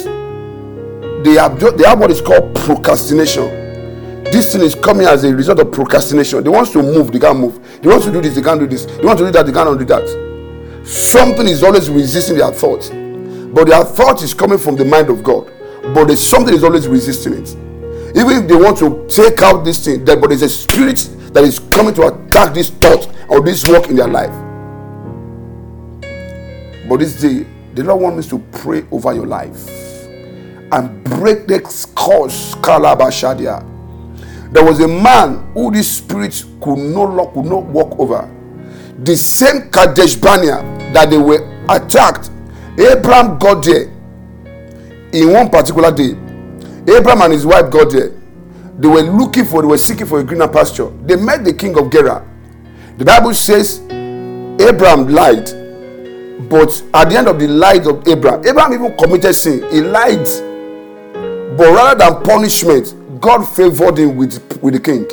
They 1.24 1.34
have, 1.34 1.60
they 1.60 1.84
have 1.86 2.00
what 2.00 2.12
is 2.12 2.22
called 2.22 2.56
procrastination. 2.56 3.44
This 4.26 4.54
thing 4.54 4.62
is 4.62 4.76
coming 4.76 5.08
as 5.08 5.24
a 5.24 5.36
result 5.36 5.60
of 5.60 5.72
procrastination. 5.72 6.44
They 6.44 6.50
want 6.50 6.70
to 6.70 6.82
move, 6.82 7.12
they 7.12 7.20
can't 7.20 7.40
move. 7.40 7.82
They 7.82 7.90
want 7.90 8.04
to 8.04 8.12
do 8.12 8.22
this, 8.22 8.36
they 8.36 8.42
can't 8.42 8.60
do 8.60 8.68
this. 8.68 8.86
They 8.86 9.04
want 9.04 9.20
to 9.20 9.26
do 9.26 9.32
that, 9.32 9.46
they 9.46 9.52
cannot 9.52 9.80
do 9.80 9.86
that. 9.86 10.86
Something 10.86 11.48
is 11.48 11.64
always 11.64 11.90
resisting 11.90 12.38
their 12.38 12.52
thoughts. 12.54 12.90
But 13.54 13.68
their 13.68 13.84
thought 13.84 14.22
is 14.22 14.34
coming 14.34 14.58
from 14.58 14.76
the 14.76 14.86
mind 14.86 15.10
of 15.10 15.24
God. 15.24 15.52
But 15.94 16.06
there's 16.06 16.26
something 16.26 16.54
is 16.54 16.64
always 16.64 16.88
resisting 16.88 17.34
it. 17.34 17.50
Even 18.16 18.44
if 18.44 18.48
they 18.48 18.56
want 18.56 18.78
to 18.80 19.08
take 19.08 19.42
out 19.42 19.64
this 19.64 19.84
thing, 19.86 20.04
but 20.06 20.28
there's 20.28 20.42
a 20.42 20.50
spirit 20.50 20.98
that 21.34 21.44
is 21.44 21.60
coming 21.60 21.94
to 21.96 22.08
attack 22.08 22.54
this 22.54 22.70
thought 22.70 23.08
or 23.28 23.42
this 23.42 23.68
work 23.68 23.88
in 23.88 23.96
their 23.96 24.08
life. 24.08 24.34
But 26.90 26.98
this 26.98 27.22
day, 27.22 27.46
the 27.76 27.84
Lord 27.84 28.02
wants 28.02 28.32
me 28.32 28.40
to 28.40 28.46
pray 28.58 28.86
over 28.92 29.14
your 29.14 29.28
life 29.28 29.70
and 30.72 31.04
break 31.04 31.48
the 31.48 31.60
curse, 31.96 32.56
Kalabashadia. 32.56 33.64
There 34.52 34.64
was 34.64 34.80
a 34.80 34.88
man 34.88 35.52
who 35.54 35.72
this 35.72 35.98
spirit 35.98 36.44
could 36.62 36.78
no 36.78 37.26
could 37.34 37.46
not 37.46 37.66
walk 37.66 38.00
over. 38.00 38.28
The 39.04 39.16
same 39.16 39.70
Kadesh 39.70 40.16
Barnea 40.16 40.64
that 40.94 41.12
they 41.12 41.18
were 41.18 41.46
attacked, 41.70 42.32
Abraham 42.78 43.38
got 43.38 43.64
there 43.64 43.84
in 45.12 45.32
one 45.32 45.50
particular 45.50 45.92
day. 45.92 46.12
Abraham 46.88 47.22
and 47.24 47.34
his 47.34 47.46
wife 47.46 47.72
got 47.72 47.92
there. 47.92 48.12
They 48.78 48.88
were 48.88 49.02
looking 49.02 49.46
for, 49.46 49.62
they 49.62 49.68
were 49.68 49.78
seeking 49.78 50.06
for 50.06 50.20
a 50.20 50.24
greener 50.24 50.48
pasture. 50.48 50.90
They 51.04 51.16
met 51.16 51.44
the 51.44 51.54
king 51.54 51.78
of 51.78 51.92
Gerar. 51.92 52.26
The 52.98 53.06
Bible 53.06 53.34
says 53.34 53.80
Abraham 54.62 55.08
lied, 55.08 55.46
but 56.50 56.84
at 56.94 57.10
the 57.10 57.18
end 57.18 57.28
of 57.28 57.40
the 57.40 57.48
lies 57.48 57.88
of 57.88 58.08
Abraham, 58.08 58.46
Abraham 58.46 58.74
even 58.74 58.98
committed 58.98 59.36
sin. 59.36 59.70
He 59.72 59.82
lied, 59.82 60.26
but 61.58 61.74
rather 61.74 62.06
than 62.06 62.24
punishment, 62.24 62.94
God 63.20 63.44
favored 63.44 63.98
him 63.98 64.16
with, 64.16 64.62
with 64.62 64.74
the 64.76 64.80
king. 64.80 65.04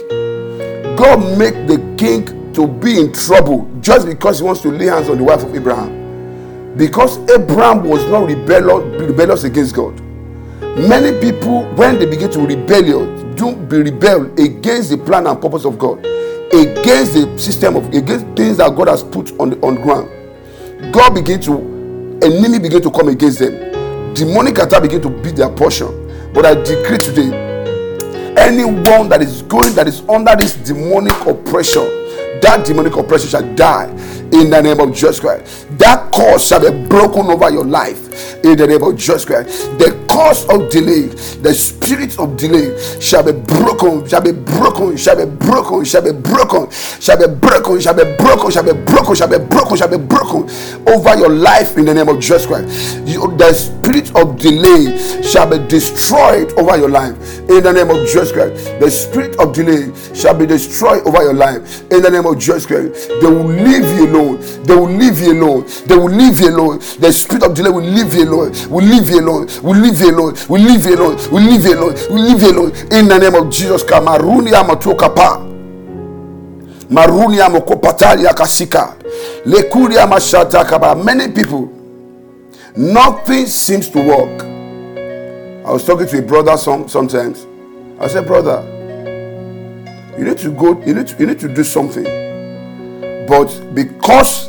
God 0.96 1.36
made 1.36 1.66
the 1.66 1.78
king 1.98 2.52
to 2.54 2.66
be 2.66 3.00
in 3.00 3.12
trouble 3.12 3.68
just 3.80 4.06
because 4.06 4.38
he 4.38 4.44
wants 4.44 4.62
to 4.62 4.70
lay 4.70 4.86
hands 4.86 5.08
on 5.08 5.18
the 5.18 5.24
wife 5.24 5.42
of 5.42 5.54
Abraham. 5.54 6.05
Because 6.76 7.18
Abraham 7.30 7.84
was 7.84 8.04
not 8.10 8.26
rebellious, 8.26 9.00
rebellious 9.00 9.44
against 9.44 9.74
God. 9.74 9.98
Many 10.76 11.18
people, 11.20 11.64
when 11.74 11.98
they 11.98 12.04
begin 12.04 12.30
to 12.32 12.40
rebel, 12.40 13.34
do 13.34 13.56
be 13.56 13.78
rebel 13.90 14.30
against 14.38 14.90
the 14.90 14.98
plan 14.98 15.26
and 15.26 15.40
purpose 15.40 15.64
of 15.64 15.78
God, 15.78 15.98
against 16.52 17.14
the 17.14 17.34
system 17.38 17.76
of 17.76 17.86
against 17.94 18.26
things 18.36 18.58
that 18.58 18.74
God 18.76 18.88
has 18.88 19.02
put 19.02 19.38
on 19.40 19.50
the 19.50 19.60
on 19.60 19.76
ground. 19.76 20.10
God 20.92 21.14
begin 21.14 21.40
to 21.42 21.54
enemy 22.22 22.58
begin 22.58 22.82
to 22.82 22.90
come 22.90 23.08
against 23.08 23.38
them. 23.38 24.12
Demonic 24.12 24.58
attack 24.58 24.82
begin 24.82 25.00
to 25.00 25.08
beat 25.08 25.36
their 25.36 25.48
portion. 25.48 25.88
But 26.34 26.44
I 26.44 26.54
decree 26.54 26.98
today, 26.98 27.32
anyone 28.36 29.08
that 29.08 29.22
is 29.22 29.40
going 29.42 29.74
that 29.74 29.88
is 29.88 30.02
under 30.08 30.36
this 30.36 30.54
demonic 30.56 31.14
oppression, 31.24 31.84
that 32.42 32.64
demonic 32.66 32.96
oppression 32.96 33.30
shall 33.30 33.54
die 33.54 33.88
in 34.40 34.50
the 34.50 34.60
name 34.60 34.80
of 34.80 34.94
Jesus 34.94 35.20
Christ. 35.20 35.66
That 35.78 36.12
curse 36.12 36.48
shall 36.48 36.60
be 36.60 36.86
broken 36.88 37.26
over 37.26 37.50
your 37.50 37.64
life 37.64 38.44
in 38.44 38.56
the 38.56 38.66
name 38.66 38.82
of 38.82 38.96
Jesus 38.96 39.24
Christ. 39.24 39.78
The 39.78 39.96
cause 40.08 40.44
of 40.48 40.70
delay, 40.70 41.06
the 41.42 41.52
spirit 41.54 42.18
of 42.18 42.36
delay 42.36 42.76
shall 43.00 43.22
be 43.22 43.32
broken, 43.32 44.06
shall 44.08 44.22
be 44.22 44.32
broken, 44.32 44.96
shall 44.96 45.16
be 45.16 45.30
broken, 45.30 45.84
shall 45.84 46.02
be 46.02 46.12
broken, 46.12 46.70
shall 46.70 47.16
be 47.16 47.26
broken, 47.26 47.80
shall 47.80 47.94
be 47.94 48.04
broken, 48.16 48.50
shall 48.50 48.64
be 48.64 48.72
broken, 48.84 49.14
shall 49.14 49.28
be 49.28 49.38
broken, 49.38 49.76
shall 49.76 49.88
be 49.88 49.98
broken 49.98 50.42
over 50.88 51.16
your 51.16 51.30
life 51.30 51.76
in 51.76 51.84
the 51.84 51.94
name 51.94 52.08
of 52.08 52.20
Jesus 52.20 52.46
Christ. 52.46 53.04
The 53.04 53.52
spirit 53.52 54.14
of 54.16 54.38
delay 54.38 55.22
shall 55.22 55.48
be 55.48 55.58
destroyed 55.68 56.52
over 56.58 56.76
your 56.76 56.88
life 56.88 57.16
in 57.48 57.62
the 57.62 57.72
name 57.72 57.90
of 57.90 58.06
Jesus 58.06 58.32
Christ. 58.32 58.64
The 58.80 58.90
spirit 58.90 59.38
of 59.38 59.52
delay 59.54 59.92
shall 60.14 60.34
be 60.36 60.46
destroyed 60.46 61.06
over 61.06 61.22
your 61.22 61.34
life 61.34 61.82
in 61.90 62.02
the 62.02 62.10
name 62.10 62.26
of 62.26 62.38
Jesus 62.38 62.66
Christ. 62.66 63.08
They 63.08 63.26
will 63.26 63.46
leave 63.46 63.84
you 63.98 64.08
alone. 64.08 64.25
They 64.34 64.74
will 64.74 64.90
leave 64.90 65.20
you 65.20 65.32
alone. 65.32 65.64
They 65.86 65.96
will 65.96 66.10
leave 66.10 66.40
you 66.40 66.48
alone. 66.50 66.78
The 66.98 67.12
spirit 67.12 67.44
of 67.44 67.54
delay 67.54 67.70
will 67.70 67.82
leave 67.82 68.12
you 68.14 68.24
alone. 68.24 68.52
Will 68.68 68.84
leave 68.84 69.08
you 69.08 69.20
alone. 69.20 69.46
Will 69.62 69.76
leave 69.80 70.00
you 70.00 70.10
alone. 70.10 70.34
Will 70.48 70.60
leave 70.60 70.84
you 70.84 70.94
alone. 70.96 71.16
Will 71.30 71.42
leave 71.42 71.64
you 71.64 71.74
alone. 71.74 71.94
Will 72.10 72.24
leave 72.24 72.42
you 72.42 72.50
alone. 72.50 72.72
In 72.92 73.08
the 73.08 73.18
name 73.18 73.34
of 73.34 73.50
Jesus 73.50 73.82
Christ. 73.82 74.04
Maruni 74.04 74.52
amatoka 74.52 75.08
pa. 75.14 75.38
Maruni 76.90 77.40
amokopatali 77.40 78.26
akasika. 78.26 78.94
Lekuri 79.44 79.98
amashata. 79.98 80.64
Many 81.04 81.28
people, 81.32 81.68
nothing 82.76 83.46
seems 83.46 83.88
to 83.90 83.98
work. 84.00 84.42
I 85.66 85.70
was 85.72 85.84
talking 85.84 86.06
to 86.06 86.18
a 86.18 86.22
brother 86.22 86.56
some, 86.56 86.88
sometimes. 86.88 87.46
I 87.98 88.06
said, 88.08 88.26
brother, 88.26 88.62
you 90.16 90.24
need 90.24 90.38
to 90.38 90.50
go, 90.52 90.80
you 90.84 90.94
need 90.94 91.08
to, 91.08 91.16
you 91.18 91.26
need 91.26 91.40
to 91.40 91.48
do 91.52 91.64
something. 91.64 92.04
But 93.26 93.74
because 93.74 94.48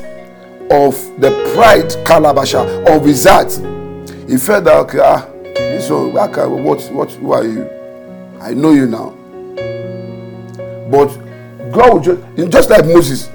of 0.70 0.96
the 1.20 1.32
pride, 1.56 1.90
Kalabasha, 2.06 2.96
of 2.96 3.06
his 3.06 3.26
heart, 3.26 3.52
he 4.30 4.38
felt 4.38 4.66
that, 4.66 4.76
okay, 4.82 5.00
ah, 5.02 5.26
what, 6.48 6.82
what, 6.92 7.12
who 7.14 7.32
are 7.32 7.44
you? 7.44 7.70
I 8.40 8.54
know 8.54 8.72
you 8.72 8.86
now. 8.86 9.12
But 10.92 11.08
God 11.72 12.04
just, 12.04 12.52
just 12.52 12.70
like 12.70 12.86
Moses, 12.86 13.30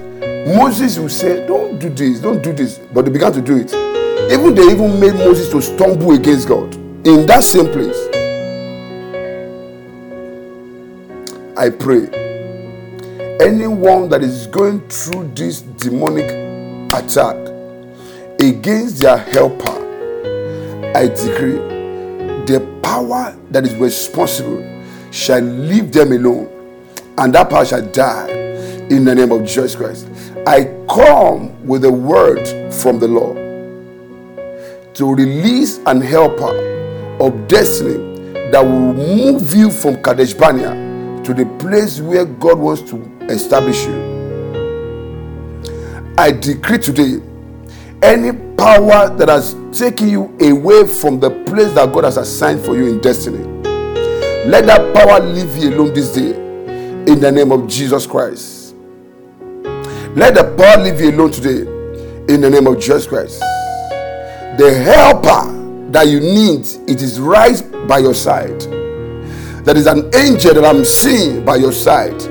Moses 0.55 0.97
will 0.97 1.09
say, 1.09 1.45
don't 1.45 1.77
do 1.79 1.89
this, 1.89 2.19
don't 2.19 2.41
do 2.41 2.53
this. 2.53 2.77
But 2.77 3.05
they 3.05 3.11
began 3.11 3.33
to 3.33 3.41
do 3.41 3.57
it. 3.57 3.73
Even 4.31 4.55
they 4.55 4.63
even 4.63 4.99
made 4.99 5.15
Moses 5.15 5.49
to 5.49 5.61
stumble 5.61 6.13
against 6.13 6.47
God 6.47 6.73
in 7.05 7.25
that 7.25 7.43
same 7.43 7.65
place. 7.71 7.97
I 11.57 11.69
pray 11.69 12.32
anyone 13.43 14.07
that 14.07 14.23
is 14.23 14.47
going 14.47 14.79
through 14.87 15.29
this 15.35 15.61
demonic 15.61 16.25
attack 16.93 17.35
against 18.39 18.99
their 18.99 19.17
helper, 19.17 19.81
I 20.95 21.07
decree 21.07 21.57
the 22.45 22.79
power 22.81 23.37
that 23.51 23.65
is 23.65 23.75
responsible 23.75 24.63
shall 25.11 25.41
leave 25.41 25.91
them 25.91 26.13
alone, 26.13 26.47
and 27.17 27.35
that 27.35 27.49
power 27.49 27.65
shall 27.65 27.85
die 27.91 28.29
in 28.89 29.03
the 29.03 29.13
name 29.13 29.31
of 29.33 29.41
Jesus 29.41 29.75
Christ. 29.75 30.07
I 30.47 30.63
come 30.89 31.65
with 31.67 31.83
a 31.83 31.91
word 31.91 32.45
from 32.73 32.97
the 32.99 33.07
Lord 33.09 33.35
to 34.95 35.13
release 35.13 35.79
an 35.85 35.99
helper 35.99 37.17
of 37.19 37.47
destiny 37.49 37.97
that 38.51 38.63
will 38.63 38.93
move 38.93 39.53
you 39.53 39.69
from 39.69 40.01
Kadesh 40.01 40.33
Barnea 40.33 41.23
to 41.23 41.33
the 41.33 41.45
place 41.57 41.99
where 42.01 42.25
God 42.25 42.59
wants 42.59 42.81
to 42.91 43.12
establish 43.29 43.85
you. 43.85 44.13
I 46.17 46.31
decree 46.31 46.77
today 46.77 47.21
any 48.03 48.31
power 48.57 49.09
that 49.15 49.29
has 49.29 49.55
taken 49.71 50.09
you 50.09 50.37
away 50.41 50.85
from 50.85 51.19
the 51.19 51.29
place 51.45 51.73
that 51.73 51.91
God 51.93 52.03
has 52.03 52.17
assigned 52.17 52.63
for 52.63 52.75
you 52.75 52.87
in 52.87 53.01
destiny, 53.01 53.43
let 54.45 54.65
that 54.65 54.93
power 54.93 55.19
leave 55.21 55.55
you 55.57 55.69
alone 55.69 55.93
this 55.93 56.13
day 56.13 56.35
in 57.11 57.19
the 57.19 57.31
name 57.31 57.51
of 57.51 57.67
Jesus 57.67 58.05
Christ. 58.05 58.75
Let 60.15 60.35
the 60.35 60.53
power 60.57 60.83
leave 60.83 60.99
you 60.99 61.11
alone 61.11 61.31
today 61.31 61.61
in 62.33 62.41
the 62.41 62.49
name 62.49 62.67
of 62.67 62.79
Jesus 62.79 63.07
Christ. 63.07 63.39
The 63.39 64.83
helper 64.83 65.91
that 65.91 66.07
you 66.07 66.19
need, 66.19 66.67
it 66.89 67.01
is 67.01 67.19
right 67.19 67.61
by 67.87 67.99
your 67.99 68.13
side. 68.13 68.61
There 69.65 69.77
is 69.77 69.87
an 69.87 70.11
angel 70.13 70.53
that 70.55 70.65
I'm 70.65 70.83
seeing 70.83 71.43
by 71.45 71.55
your 71.55 71.71
side. 71.71 72.21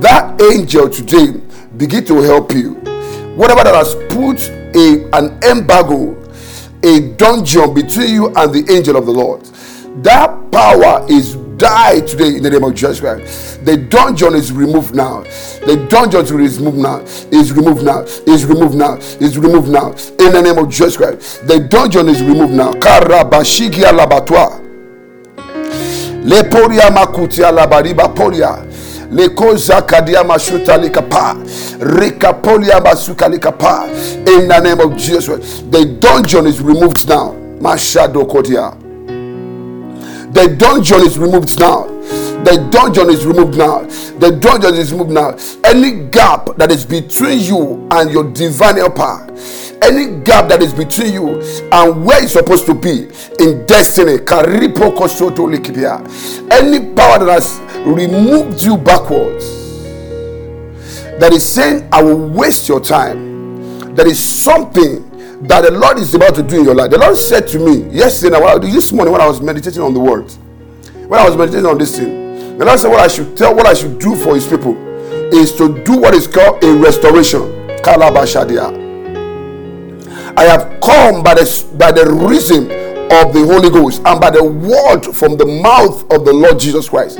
That 0.00 0.40
angel 0.42 0.88
today 0.90 1.32
begin 1.76 2.04
to 2.06 2.20
help 2.22 2.52
you. 2.52 2.74
Whatever 3.34 3.64
that 3.64 3.74
has 3.74 3.94
put 4.08 4.40
a, 4.74 5.08
an 5.16 5.42
embargo, 5.42 6.14
a 6.82 7.12
dungeon 7.16 7.74
between 7.74 8.10
you 8.10 8.26
and 8.34 8.52
the 8.52 8.66
angel 8.72 8.96
of 8.96 9.06
the 9.06 9.12
Lord, 9.12 9.44
that 10.04 10.50
power 10.52 11.06
is 11.08 11.36
die 11.56 12.00
today 12.00 12.36
in 12.36 12.42
the 12.42 12.50
name 12.50 12.64
of 12.64 12.74
Jesus 12.74 13.00
Christ. 13.00 13.64
The 13.64 13.76
dungeon 13.78 14.34
is 14.34 14.52
removed 14.52 14.94
now. 14.94 15.22
The 15.64 15.86
dungeon 15.88 16.20
is 16.40 16.60
removed 16.60 16.78
now. 16.78 16.98
Is 17.32 17.52
removed 17.52 17.82
now. 17.82 18.00
Is 18.26 18.44
removed 18.44 18.74
now. 18.74 18.96
Is 18.96 19.38
removed 19.38 19.68
now. 19.68 19.90
In 20.18 20.32
the 20.32 20.42
name 20.42 20.58
of 20.58 20.68
Jesus 20.68 20.96
Christ. 20.96 21.46
The 21.46 21.60
dungeon 21.60 22.08
is 22.08 22.22
removed 22.22 22.52
now. 22.52 22.72
Karabashigia 22.72 23.92
labatwa. 23.92 24.60
Leporia 26.24 26.90
makutia 26.90 27.50
labariba 27.52 28.08
poria. 28.14 28.65
Lekoza 29.10 29.82
kadia 29.82 30.24
mashuta 30.24 30.76
likapa. 30.76 31.36
Rikapolia 31.80 32.80
masuka 32.80 33.28
likapa. 33.28 33.88
In 34.28 34.48
the 34.48 34.60
name 34.60 34.80
of 34.80 34.96
Jesus. 34.96 35.62
The 35.70 35.84
dungeon 36.00 36.46
is 36.46 36.60
removed 36.60 37.08
now. 37.08 37.34
Mashado 37.60 38.24
kodia. 38.26 38.74
The 40.32 40.48
dungeon 40.56 41.00
is 41.00 41.18
removed 41.18 41.58
now. 41.58 41.86
The 42.44 42.68
dungeon 42.70 43.10
is 43.10 43.24
removed 43.24 43.56
now. 43.56 43.82
The 44.18 44.30
dungeon 44.30 44.74
is 44.74 44.92
removed 44.92 45.10
now. 45.10 45.36
Any 45.64 46.08
gap 46.10 46.56
that 46.58 46.70
is 46.70 46.84
between 46.84 47.40
you 47.40 47.88
and 47.90 48.10
your 48.10 48.30
divine 48.32 48.76
helper, 48.76 49.26
any 49.82 50.20
gap 50.22 50.48
that 50.50 50.62
is 50.62 50.72
between 50.72 51.12
you 51.12 51.40
and 51.72 52.04
where 52.04 52.20
you're 52.20 52.28
supposed 52.28 52.66
to 52.66 52.74
be 52.74 53.08
in 53.40 53.66
destiny, 53.66 54.18
any 54.18 54.68
power 56.94 57.18
that 57.18 57.28
has 57.28 57.58
removed 57.86 58.62
you 58.62 58.76
backwards, 58.76 59.44
that 61.18 61.32
is 61.32 61.46
saying, 61.46 61.88
I 61.92 62.02
will 62.02 62.28
waste 62.28 62.68
your 62.68 62.80
time. 62.80 63.94
There 63.94 64.06
is 64.06 64.22
something 64.22 65.08
that 65.46 65.62
the 65.62 65.70
Lord 65.70 65.98
is 65.98 66.14
about 66.14 66.34
to 66.34 66.42
do 66.42 66.58
in 66.58 66.64
your 66.64 66.74
life. 66.74 66.90
The 66.90 66.98
Lord 66.98 67.16
said 67.16 67.46
to 67.48 67.58
me 67.58 67.88
yesterday, 67.90 68.38
this 68.60 68.92
morning 68.92 69.12
when 69.12 69.20
I 69.20 69.26
was 69.26 69.40
meditating 69.40 69.80
on 69.82 69.94
the 69.94 70.00
word, 70.00 70.30
when 71.08 71.20
I 71.20 71.26
was 71.26 71.36
meditating 71.36 71.66
on 71.66 71.78
this 71.78 71.96
thing, 71.96 72.58
the 72.58 72.64
Lord 72.64 72.78
said, 72.78 72.90
What 72.90 73.00
I 73.00 73.08
should 73.08 73.36
tell, 73.36 73.54
what 73.54 73.66
I 73.66 73.74
should 73.74 73.98
do 73.98 74.16
for 74.16 74.34
His 74.34 74.46
people 74.46 74.76
is 75.32 75.54
to 75.56 75.82
do 75.84 75.96
what 75.98 76.14
is 76.14 76.26
called 76.26 76.62
a 76.64 76.74
restoration. 76.74 77.40
Kalabashadia. 77.82 78.84
I 80.38 80.42
have 80.42 80.80
come 80.80 81.22
by 81.22 81.34
the, 81.34 81.66
by 81.78 81.92
the 81.92 82.10
reason 82.10 82.64
of 83.12 83.32
the 83.32 83.44
Holy 83.46 83.70
Ghost 83.70 84.02
and 84.04 84.20
by 84.20 84.30
the 84.30 84.42
word 84.42 85.14
from 85.14 85.36
the 85.36 85.46
mouth 85.46 86.02
of 86.10 86.24
the 86.24 86.32
Lord 86.32 86.58
Jesus 86.58 86.88
Christ 86.88 87.18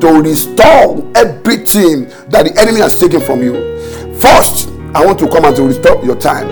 to 0.00 0.22
restore 0.22 1.10
everything 1.14 2.08
that 2.30 2.44
the 2.44 2.54
enemy 2.58 2.80
has 2.80 2.98
taken 3.00 3.20
from 3.20 3.42
you. 3.42 3.54
First, 4.18 4.68
I 4.94 5.04
want 5.04 5.18
to 5.20 5.28
come 5.28 5.44
and 5.44 5.56
to 5.56 5.62
restore 5.64 6.04
your 6.04 6.16
time. 6.16 6.48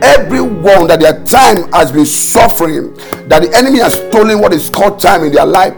Everyone 0.00 0.86
that 0.86 1.00
their 1.00 1.24
time 1.24 1.70
has 1.72 1.90
been 1.90 2.06
suffering, 2.06 2.94
that 3.28 3.42
the 3.42 3.50
enemy 3.56 3.80
has 3.80 3.94
stolen 3.94 4.40
what 4.40 4.52
is 4.54 4.70
called 4.70 5.00
time 5.00 5.24
in 5.24 5.32
their 5.32 5.44
life. 5.44 5.74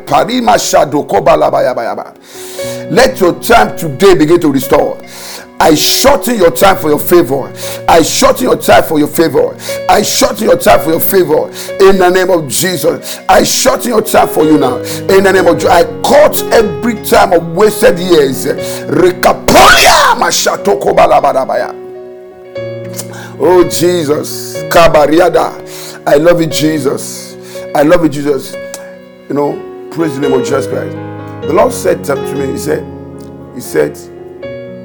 Let 2.91 3.21
your 3.21 3.41
time 3.41 3.77
today 3.79 4.15
begin 4.15 4.41
to 4.41 4.53
restore. 4.53 5.01
I 5.61 5.75
shorten 5.75 6.37
your 6.37 6.51
time 6.51 6.79
for 6.79 6.89
your 6.89 6.99
favor. 6.99 7.53
I 7.87 8.01
shorten 8.01 8.45
your 8.45 8.57
time 8.57 8.83
for 8.83 8.99
your 8.99 9.09
favor. 9.09 9.55
I 9.91 10.01
shorten 10.01 10.45
your 10.49 10.57
time 10.57 10.81
for 10.81 10.91
your 10.91 11.01
favor. 11.01 11.49
In 11.85 11.99
the 11.99 12.09
name 12.09 12.31
of 12.31 12.49
Jesus. 12.49 13.19
I 13.29 13.43
shorten 13.45 13.91
your 13.91 14.01
time 14.01 14.29
for 14.29 14.43
you 14.45 14.57
now. 14.57 14.79
In 14.79 15.23
the 15.23 15.33
name 15.33 15.47
of 15.47 15.57
Jesus. 15.57 15.71
I 15.71 15.85
cut 16.03 16.43
every 16.55 16.95
time 17.05 17.35
of 17.35 17.55
wasted 17.55 17.99
years. 17.99 18.47
Oh 23.39 23.69
Jesus. 23.71 24.57
Kabariada. 24.65 26.07
I 26.07 26.15
love 26.15 26.41
you, 26.41 26.47
Jesus. 26.47 27.37
I 27.75 27.83
love 27.83 28.03
you, 28.03 28.09
Jesus. 28.09 28.55
You 29.29 29.35
know, 29.35 29.91
praise 29.93 30.15
the 30.15 30.23
name 30.23 30.33
of 30.33 30.41
Jesus 30.41 30.67
Christ. 30.67 30.97
The 31.47 31.53
Lord 31.53 31.73
said 31.73 32.03
to 32.05 32.17
me, 32.17 32.53
He 32.53 32.59
said, 32.59 32.83
He 33.55 33.61
said, 33.61 33.97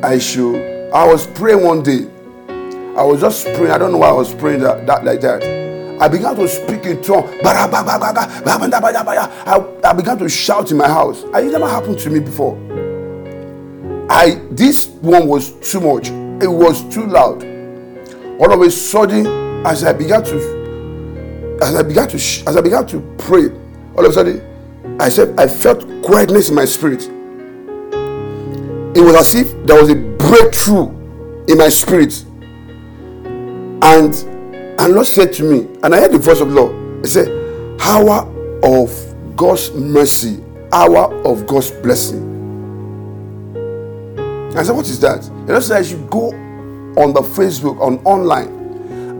I 0.06 0.20
should. 0.20 0.91
I 0.93 1.03
was 1.08 1.26
praying 1.26 1.64
one 1.64 1.82
day. 1.82 2.08
I 2.95 3.01
was 3.01 3.22
just 3.22 3.43
praying. 3.45 3.72
I 3.72 3.80
don't 3.80 3.91
know 3.91 3.97
why 3.97 4.10
I 4.10 4.12
was 4.12 4.36
praying 4.36 4.60
that, 4.60 4.86
that 4.86 5.03
like 5.03 5.20
that. 5.22 5.41
I 5.99 6.08
began 6.08 6.36
to 6.36 6.47
speak 6.47 6.86
in 6.86 7.01
tongues. 7.01 7.32
I, 7.43 7.66
I 9.84 9.93
began 9.93 10.20
to 10.20 10.30
shout 10.30 10.70
in 10.70 10.78
my 10.78 10.88
house. 10.88 11.24
It 11.24 11.51
never 11.51 11.68
happened 11.68 11.97
to 11.99 12.12
me 12.12 12.20
before. 12.20 12.56
I 14.08 14.39
this 14.51 14.89
one 15.01 15.26
was 15.28 15.53
too 15.72 15.80
much. 15.80 16.10
It 16.43 16.49
was 16.49 16.84
too 16.93 17.08
loud. 17.08 17.43
All 18.39 18.53
of 18.53 18.62
a 18.62 18.70
sudden, 18.70 19.26
as 19.66 19.84
I 19.84 19.91
began 19.93 20.24
to, 20.26 21.58
as 21.64 21.76
I 21.76 21.82
began 21.82 22.08
to, 22.10 22.18
as 22.18 22.56
I 22.56 22.62
began 22.62 22.86
to 22.88 23.01
pray, 23.18 23.49
all 23.97 24.06
of 24.06 24.12
a 24.12 24.14
sudden, 24.14 24.99
I 25.01 25.10
said 25.10 25.34
I 25.39 25.47
felt 25.47 25.84
quietness 26.03 26.49
in 26.49 26.56
my 26.56 26.66
spirit 26.66 27.10
it 28.96 29.02
was 29.02 29.16
as 29.16 29.36
if 29.36 29.66
there 29.66 29.80
was 29.80 29.89
a 29.89 29.96
breakthrough 29.96 30.88
in 31.48 31.58
my 31.58 31.70
spirit. 31.70 32.24
And 33.84 34.14
and 34.80 34.93
Lord 34.93 35.06
said 35.06 35.34
to 35.34 35.43
me, 35.43 35.68
and 35.84 35.93
I 35.93 36.00
heard 36.00 36.12
the 36.12 36.18
voice 36.18 36.39
of 36.39 36.50
the 36.50 36.56
Lord. 36.56 37.02
He 37.02 37.08
said, 37.08 37.28
Hour 37.82 38.32
of 38.64 39.36
God's 39.36 39.72
mercy, 39.74 40.43
hour 40.72 41.14
of 41.26 41.46
God's 41.46 41.72
blessing. 41.72 42.34
I 44.56 44.64
said, 44.64 44.76
What 44.76 44.86
is 44.86 45.00
that? 45.02 45.22
The 45.22 45.52
Lord 45.54 45.64
said, 45.64 45.78
I 45.78 45.84
should 45.84 46.10
go 46.10 46.30
on 46.98 47.14
the 47.14 47.22
Facebook, 47.22 47.80
on 47.82 48.00
online. 48.06 48.48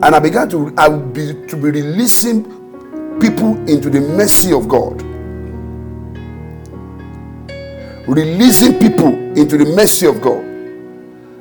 And 0.04 0.16
I 0.16 0.20
began 0.20 0.50
to 0.50 0.74
I 0.78 0.88
will 0.88 1.06
be 1.06 1.48
to 1.48 1.56
be 1.56 1.72
releasing 1.72 2.44
people 3.20 3.58
into 3.70 3.90
the 3.90 4.02
mercy 4.02 4.52
of 4.52 4.68
God 4.68 5.05
releasing 8.08 8.80
people 8.80 9.14
into 9.38 9.58
the 9.58 9.66
mercy 9.76 10.06
of 10.08 10.22
God. 10.22 10.44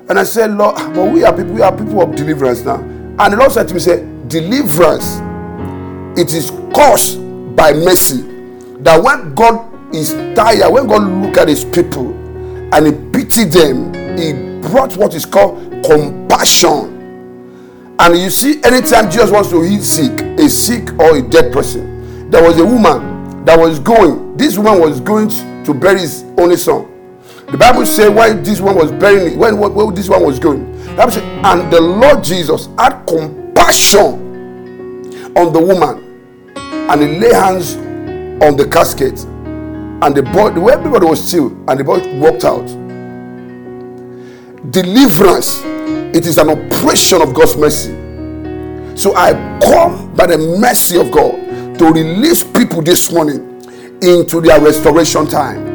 And 0.09 0.19
I 0.19 0.25
said, 0.25 0.53
Lord, 0.53 0.77
but 0.95 1.13
we 1.13 1.25
are 1.25 1.35
people, 1.35 1.53
we 1.53 1.63
are 1.63 1.77
people 1.77 2.03
of 2.03 2.15
deliverance 2.15 2.63
now. 2.63 2.77
And 2.77 3.33
the 3.33 3.37
Lord 3.37 3.53
said 3.53 3.69
to 3.69 3.75
me, 3.75 3.81
say, 3.81 4.07
deliverance, 4.29 5.19
it 6.19 6.33
is 6.35 6.51
caused 6.75 7.19
by 7.57 7.73
mercy. 7.73 8.23
That 8.81 9.03
when 9.03 9.35
God 9.35 9.95
is 9.95 10.13
tired, 10.35 10.71
when 10.73 10.87
God 10.87 11.03
look 11.03 11.39
at 11.39 11.49
his 11.49 11.65
people 11.65 12.13
and 12.75 12.87
he 12.87 12.93
pity 13.13 13.45
them, 13.45 13.95
he 14.19 14.69
brought 14.69 14.97
what 14.97 15.15
is 15.15 15.25
called 15.25 15.59
compassion. 15.85 16.91
And 17.99 18.19
you 18.19 18.29
see, 18.31 18.63
anytime 18.65 19.11
Jesus 19.11 19.31
wants 19.31 19.51
to 19.51 19.63
heal 19.63 19.81
sick, 19.81 20.21
a 20.21 20.49
sick 20.49 20.93
or 20.99 21.17
a 21.17 21.23
dead 21.23 21.53
person, 21.53 22.29
there 22.31 22.43
was 22.43 22.59
a 22.59 22.65
woman 22.65 23.45
that 23.45 23.59
was 23.59 23.79
going, 23.79 24.37
this 24.37 24.59
woman 24.59 24.81
was 24.81 25.01
going 25.01 25.29
to 25.29 25.54
bury 25.73 26.01
his 26.01 26.25
only 26.37 26.57
son. 26.57 26.91
The 27.51 27.57
Bible 27.57 27.87
said 27.87 28.09
why 28.15 28.33
this 28.33 28.61
one 28.61 28.75
was 28.75 28.91
burying 28.91 29.39
when, 29.39 29.59
when 29.59 29.95
this 29.95 30.09
one 30.09 30.25
was 30.25 30.39
going. 30.39 30.73
The 30.89 30.97
Bible 30.97 31.13
said, 31.13 31.23
and 31.45 31.73
the 31.73 31.81
Lord 31.81 32.25
Jesus 32.25 32.69
had 32.79 33.05
compassion 33.07 34.21
on 35.37 35.53
the 35.53 35.61
woman, 35.61 36.53
and 36.57 37.01
he 37.01 37.19
lay 37.19 37.33
hands 37.33 37.77
on 38.43 38.57
the 38.57 38.69
casket, 38.71 39.25
and 39.25 40.15
the 40.15 40.23
boy, 40.23 40.51
the 40.51 40.61
way 40.61 40.73
everybody 40.73 41.07
was 41.07 41.27
still, 41.27 41.49
and 41.69 41.79
the 41.79 41.85
boy 41.85 41.99
walked 42.19 42.45
out. 42.45 42.67
Deliverance, 44.73 45.63
it 46.15 46.27
is 46.27 46.39
an 46.39 46.51
operation 46.51 47.23
of 47.23 47.33
God's 47.35 47.57
mercy. 47.57 47.93
So 48.97 49.15
I 49.15 49.33
come 49.63 50.15
by 50.15 50.27
the 50.27 50.39
mercy 50.39 50.99
of 50.99 51.11
God 51.11 51.79
to 51.79 51.93
release 51.93 52.43
people 52.43 52.83
this 52.83 53.13
morning 53.13 53.54
into 54.09 54.41
their 54.41 54.61
restoration 54.61 55.27
time. 55.27 55.75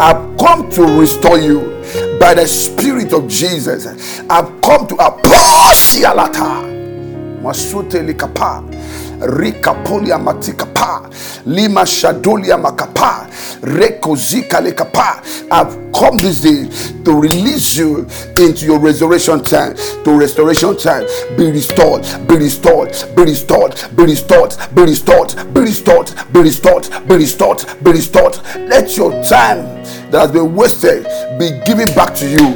I've 0.00 0.36
come 0.38 0.70
to 0.70 0.82
restore 0.98 1.38
you 1.38 1.60
by 2.18 2.34
the 2.34 2.46
Spirit 2.46 3.12
of 3.12 3.28
Jesus. 3.28 3.86
I've 4.30 4.60
come 4.62 4.86
to 4.88 4.94
Aposialata. 4.94 6.64
Masute 7.42 8.02
likapa. 8.06 8.69
Rikapolia 9.20 10.18
matikapa. 10.18 11.10
Lima 11.46 11.86
shadolia 11.86 12.58
makapa. 12.58 13.26
Rekozika 13.62 14.60
likapa. 14.60 15.22
I've 15.50 15.92
come 15.92 16.16
this 16.16 16.40
day 16.40 16.68
to 17.04 17.20
release 17.20 17.76
you 17.76 18.06
into 18.36 18.64
your 18.66 18.78
resurrection 18.78 19.42
time, 19.42 19.74
to 20.04 20.18
restoration 20.18 20.76
time. 20.76 21.04
Be 21.36 21.50
restored, 21.50 22.02
be 22.28 22.36
restored, 22.36 22.92
be 23.16 23.24
restored, 23.24 23.74
be 23.96 24.02
restored, 24.04 24.54
be 24.74 24.82
restored, 24.82 25.34
be 25.52 25.60
restored, 25.60 26.10
be 26.32 26.40
restored, 26.40 26.88
be 27.08 27.16
restored, 27.16 27.64
be 27.82 27.90
restored. 27.90 28.36
Let 28.68 28.96
your 28.96 29.12
time 29.24 29.79
that 30.10 30.20
has 30.20 30.32
been 30.32 30.54
wasted 30.54 31.04
be 31.38 31.58
given 31.64 31.86
back 31.94 32.14
to 32.16 32.28
you 32.28 32.46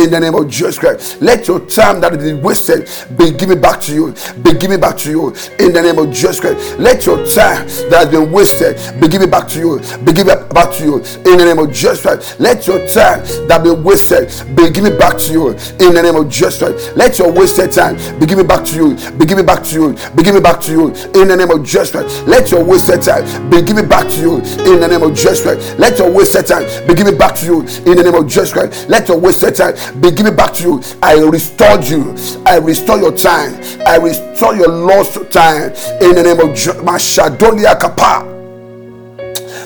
in 0.00 0.10
the 0.10 0.18
name 0.18 0.34
of 0.34 0.48
Jesus 0.48 0.78
Christ. 0.78 1.20
Let 1.20 1.46
your 1.46 1.60
time 1.66 2.00
that 2.00 2.12
has 2.12 2.22
been 2.22 2.42
wasted 2.42 2.88
be 3.16 3.30
given 3.32 3.60
back 3.60 3.80
to 3.82 3.92
you, 3.92 4.14
be 4.42 4.54
given 4.54 4.80
back 4.80 4.96
to 4.98 5.10
you 5.10 5.28
in 5.58 5.72
the 5.72 5.82
name 5.82 5.98
of 5.98 6.10
Jesus 6.10 6.40
Christ. 6.40 6.78
Let 6.78 7.04
your 7.06 7.18
time 7.26 7.66
that 7.90 8.06
has 8.06 8.08
been 8.08 8.32
wasted 8.32 8.76
be 9.00 9.08
given 9.08 9.30
back 9.30 9.48
to 9.48 9.58
you, 9.58 9.78
be 10.04 10.12
given 10.12 10.38
back 10.50 10.72
to 10.74 10.84
you 10.84 10.96
in 11.28 11.36
the 11.36 11.44
name 11.44 11.58
of 11.58 11.72
Jesus 11.72 12.02
Christ. 12.02 12.40
Let 12.40 12.66
your 12.66 12.78
time 12.88 13.20
that 13.48 13.60
has 13.60 13.62
been 13.62 13.84
wasted 13.84 14.28
be 14.56 14.70
given 14.70 14.98
back 14.98 15.18
to 15.18 15.32
you 15.32 15.48
in 15.50 15.94
the 15.94 16.02
name 16.02 16.16
of 16.16 16.28
Jesus 16.28 16.58
Christ. 16.58 16.96
Let 16.96 17.18
your 17.18 17.30
wasted 17.32 17.72
time 17.72 17.96
be 18.18 18.26
given 18.26 18.46
back 18.46 18.64
to 18.66 18.76
you, 18.76 18.94
be 19.18 19.26
given 19.26 19.44
back 19.44 19.62
to 19.64 19.74
you, 19.74 19.92
be 20.16 20.22
given 20.22 20.42
back 20.42 20.60
to 20.62 20.72
you 20.72 20.88
in 21.20 21.28
the 21.28 21.36
name 21.36 21.50
of 21.50 21.64
Jesus 21.64 21.90
Christ. 21.90 22.26
Let 22.26 22.50
your 22.50 22.64
wasted 22.64 23.02
time 23.02 23.50
be 23.50 23.62
given 23.62 23.88
back 23.88 24.08
to 24.08 24.20
you 24.20 24.36
in 24.64 24.80
the 24.80 24.88
name 24.88 25.02
of 25.02 25.14
Jesus 25.14 25.42
Christ. 25.42 25.78
Let 25.78 25.98
your 25.98 26.10
wasted 26.10 26.46
time 26.46 26.64
be 26.86 26.94
given 26.94 27.16
back 27.18 27.34
to 27.36 27.46
you 27.46 27.60
in 27.60 27.96
the 27.96 28.02
name 28.04 28.14
of 28.14 28.26
Jesus 28.26 28.52
Christ. 28.52 28.88
Let 28.88 29.08
your 29.08 29.18
wasted 29.18 29.54
time 29.54 29.74
be 30.00 30.10
given 30.10 30.34
back 30.36 30.54
to 30.54 30.62
you. 30.62 30.82
I 31.02 31.14
restored 31.20 31.84
you. 31.84 32.16
I 32.46 32.56
restore 32.58 32.98
your 32.98 33.16
time. 33.16 33.54
I 33.86 33.96
restore 33.96 34.54
your 34.54 34.68
lost 34.68 35.14
time 35.30 35.70
in 36.00 36.14
the 36.14 36.22
name 36.22 36.40
of 36.40 36.56
Mashadolia 36.84 37.78
Kapa. 37.78 38.26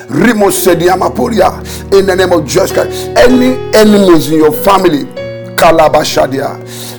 Rimosediamapuria. 0.07 1.93
In 1.97 2.05
the 2.05 2.15
name 2.15 2.31
of 2.31 2.45
Jesus 2.45 2.71
Christ. 2.71 3.07
Any 3.17 3.55
enemies 3.75 4.29
in 4.31 4.37
your 4.37 4.51
family, 4.51 5.05
Kalabashadia. 5.55 6.94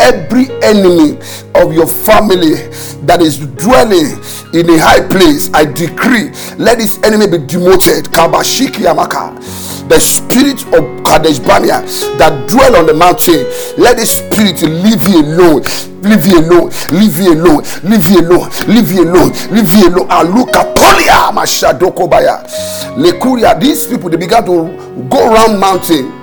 Every 0.00 0.50
enemy 0.62 1.18
of 1.54 1.72
your 1.72 1.86
family 1.86 2.54
that 3.06 3.20
is 3.22 3.38
dwelling 3.38 4.18
in 4.52 4.68
a 4.70 4.78
high 4.78 5.06
place, 5.06 5.52
I 5.54 5.64
decree, 5.66 6.30
let 6.58 6.78
this 6.78 6.98
enemy 7.04 7.26
be 7.28 7.38
demoted. 7.46 8.06
Kabashiki. 8.06 8.82
The 9.88 10.00
spirit 10.00 10.62
of 10.74 11.04
Kadesh 11.04 11.38
Barnea 11.38 11.82
that 12.18 12.48
dwell 12.48 12.76
on 12.76 12.86
the 12.86 12.94
mountain, 12.94 13.46
let 13.78 13.96
the 13.98 14.06
spirit 14.06 14.62
leave 14.62 15.06
you 15.08 15.22
alone. 15.22 15.62
Leave 16.00 16.24
you 16.26 16.40
alone, 16.40 16.70
leave 16.92 17.18
you 17.18 17.34
alone, 17.34 17.62
leave 17.84 18.08
you 18.08 18.20
alone, 18.20 18.48
leave 18.66 18.90
you 18.90 19.04
alone, 19.04 19.32
leave 19.52 19.70
you 19.74 19.88
alone. 19.88 20.08
Aluka 20.08 20.64
polia 20.74 21.30
mashadoko 21.30 22.08
baya. 22.08 22.42
Lekuria, 22.96 23.60
these 23.60 23.86
people 23.86 24.08
they 24.08 24.16
began 24.16 24.42
to 24.46 25.06
go 25.10 25.30
around 25.30 25.60
mountain 25.60 26.20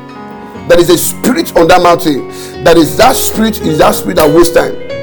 there 0.68 0.80
is 0.82 0.90
a 0.90 0.98
spirit 0.98 1.27
on 1.56 1.68
that 1.68 1.82
mountain. 1.82 2.28
That 2.64 2.78
is 2.78 2.98
that 2.98 3.16
spirit 3.16 3.62
is 3.62 3.78
that 3.78 3.94
spirit 3.96 4.18
that 4.18 4.34
wastes 4.34 4.56
time. 4.56 4.97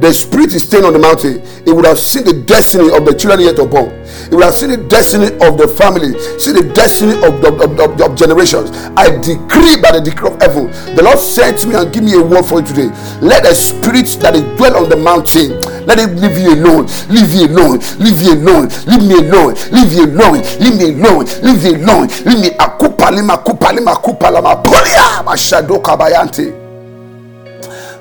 The 0.00 0.12
spirit 0.12 0.52
is 0.54 0.64
staying 0.64 0.84
on 0.84 0.92
the 0.92 0.98
mountain. 0.98 1.40
It 1.64 1.72
would 1.72 1.86
have 1.86 1.98
seen 1.98 2.24
the 2.24 2.32
destiny 2.34 2.90
of 2.94 3.04
the 3.06 3.14
children 3.14 3.40
yet 3.40 3.58
unborn. 3.58 3.88
It 4.28 4.34
would 4.34 4.42
have 4.44 4.54
seen 4.54 4.70
the 4.70 4.76
destiny 4.76 5.26
of 5.40 5.56
the 5.56 5.68
family, 5.78 6.18
see 6.38 6.50
the 6.52 6.66
destiny 6.74 7.14
of, 7.24 7.40
the, 7.40 7.54
of, 7.54 7.78
of, 7.78 8.00
of 8.00 8.16
generations. 8.18 8.70
I 8.98 9.14
decree 9.22 9.78
by 9.80 9.92
the 9.96 10.02
decree 10.04 10.28
of 10.34 10.40
heaven. 10.42 10.66
The 10.96 11.02
Lord 11.02 11.18
sent 11.18 11.64
me 11.66 11.76
and 11.76 11.92
give 11.92 12.02
me 12.04 12.14
a 12.18 12.22
word 12.22 12.42
for 12.44 12.60
you 12.60 12.66
today. 12.66 12.90
Let 13.22 13.44
the 13.44 13.54
spirit 13.54 14.06
that 14.20 14.34
is 14.34 14.42
dwell 14.58 14.76
on 14.82 14.90
the 14.90 14.96
mountain, 14.98 15.56
let 15.86 15.98
it 16.02 16.10
leave 16.18 16.36
you 16.42 16.52
alone. 16.58 16.90
Leave 17.08 17.30
you 17.32 17.46
alone. 17.48 17.78
Leave 18.02 18.20
you 18.20 18.34
alone. 18.34 18.68
Leave 18.90 19.04
me 19.06 19.14
alone. 19.24 19.54
Leave 19.72 19.92
you 19.94 20.04
alone. 20.10 20.42
Leave 20.58 20.76
me 20.76 20.86
alone. 21.00 21.24
Leave 21.40 21.62
you 21.64 21.74
alone. 21.80 22.06
Leave 22.26 22.40
me 22.42 22.50
akupa 22.58 23.10
lima 23.14 23.38
kupa 23.38 23.72
lima 23.72 23.94
kupa 23.96 24.30
lama 24.30 24.56
polia 24.56 25.22
mashado 25.24 25.78
kabayante. 25.78 26.52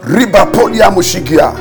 Riba 0.08 0.46
polia 0.52 0.92
mushikia 0.92 1.54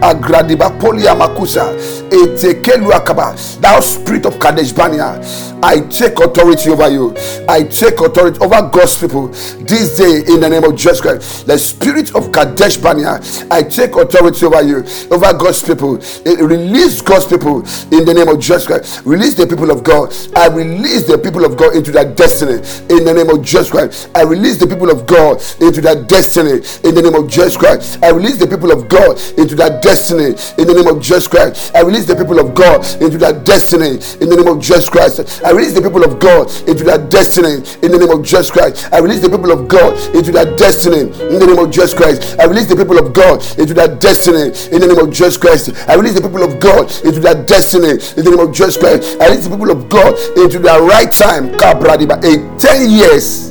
agradiba 0.00 0.70
polia 0.70 1.14
makusa 1.14 1.66
etekelu 2.10 2.92
akaba 2.94 3.34
thou 3.60 3.80
spirit 3.80 4.26
of 4.26 4.38
kadesh 4.38 4.72
barnea 4.72 5.20
i 5.62 5.78
take 5.90 6.18
authority 6.24 6.70
over 6.70 6.88
you. 6.88 7.14
I 7.46 7.64
take 7.64 8.00
authority 8.00 8.38
over 8.40 8.62
god's 8.72 8.96
people 8.98 9.28
this 9.28 9.98
day 9.98 10.24
in 10.32 10.40
the 10.40 10.48
name 10.48 10.64
of 10.64 10.74
jesus 10.74 11.02
christ. 11.02 11.46
The 11.46 11.58
spirit 11.58 12.14
of 12.14 12.32
kadesh 12.32 12.78
barnea 12.78 13.20
i 13.50 13.62
take 13.62 13.94
authority 13.94 14.46
over 14.46 14.62
you 14.62 14.78
over 15.10 15.32
god's 15.36 15.62
people. 15.62 15.98
Eh, 16.24 16.36
release 16.40 17.02
god's 17.02 17.26
people 17.26 17.58
in 17.92 18.06
the 18.06 18.14
name 18.14 18.28
of 18.28 18.40
jesus 18.40 18.66
christ. 18.66 19.02
Release 19.04 19.34
the 19.34 19.46
people 19.46 19.70
of 19.70 19.84
god. 19.84 20.14
I 20.34 20.48
release 20.48 21.06
the 21.06 21.18
people 21.18 21.44
of 21.44 21.58
god 21.58 21.76
into 21.76 21.90
their 21.90 22.10
destiny 22.14 22.54
in 22.88 23.04
the 23.04 23.12
name 23.12 23.28
of 23.28 23.44
jesus 23.44 23.70
christ. 23.70 24.08
I 24.14 24.22
release 24.22 24.56
the 24.56 24.66
people 24.66 24.90
of 24.90 25.06
god 25.06 25.42
into 25.60 25.82
their 25.82 26.02
destiny 26.04 26.64
in 26.88 26.94
the 26.94 27.02
name 27.02 27.14
of 27.14 27.28
jesus 27.28 27.58
christ. 27.58 28.02
I 28.02 28.10
release 28.12 28.38
the 28.38 28.46
people 28.46 28.72
of 28.72 28.88
god 28.88 29.20
into 29.36 29.54
their 29.54 29.68
destiny 29.68 29.89
in 29.90 30.68
the 30.68 30.74
name 30.74 30.86
of 30.86 31.02
jesus 31.02 31.26
christ. 31.26 31.74
I 31.74 31.80
release 31.82 32.06
the 32.06 32.14
people 32.14 32.38
of 32.38 32.54
god 32.54 32.86
into 33.02 33.18
their 33.18 33.32
destiny 33.32 33.98
in 34.22 34.30
the 34.30 34.36
name 34.38 34.46
of 34.46 34.60
jesus 34.62 34.88
christ. 34.88 35.42
I 35.44 35.50
release 35.50 35.74
the 35.74 35.82
people 35.82 36.04
of 36.04 36.20
god 36.20 36.46
into 36.68 36.84
their 36.84 36.98
destiny 37.10 37.58
in 37.82 37.90
the 37.90 37.98
name 37.98 38.10
of 38.10 38.22
jesus 38.22 38.52
christ. 38.52 38.88
I 38.92 38.98
release 38.98 39.18
the 39.18 39.28
people 39.28 39.50
of 39.50 39.66
god 39.66 39.98
into 40.14 40.30
their 40.30 40.46
destiny 40.54 41.10
in 41.10 41.38
the 41.42 41.46
name 41.46 41.58
of 41.58 41.70
jesus 41.72 41.92
christ. 41.92 42.38
I 42.38 42.44
release 42.44 42.66
the 42.66 42.76
people 42.76 42.98
of 43.02 43.12
god 43.12 43.42
into 43.58 43.74
their 43.74 43.90
destiny 43.90 44.54
in 44.70 44.78
the 44.78 44.86
name 44.86 44.98
of 45.02 45.10
jesus 45.10 45.36
christ. 45.36 45.74
I 45.90 45.94
release 45.98 46.14
the 46.14 46.22
people 46.22 46.44
of 46.44 46.60
god 46.60 46.86
into 47.02 47.18
their 47.18 47.42
destiny 47.42 47.98
in 48.14 48.22
the 48.22 48.30
name 48.30 48.46
of 48.46 48.54
jesus 48.54 48.76
christ. 48.78 49.18
I 49.18 49.26
release 49.26 49.50
the 49.50 49.50
people 49.50 49.74
of 49.74 49.88
god 49.90 50.14
into 50.38 50.60
their 50.60 50.80
right 50.82 51.10
time. 51.10 51.50
Kabradiba. 51.58 52.22
a 52.22 52.38
10 52.62 52.90
years. 52.94 53.50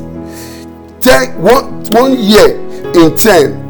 10 1.04 1.42
one, 1.42 1.84
one 1.92 2.16
year 2.16 2.56
in 2.96 3.16
10 3.16 3.69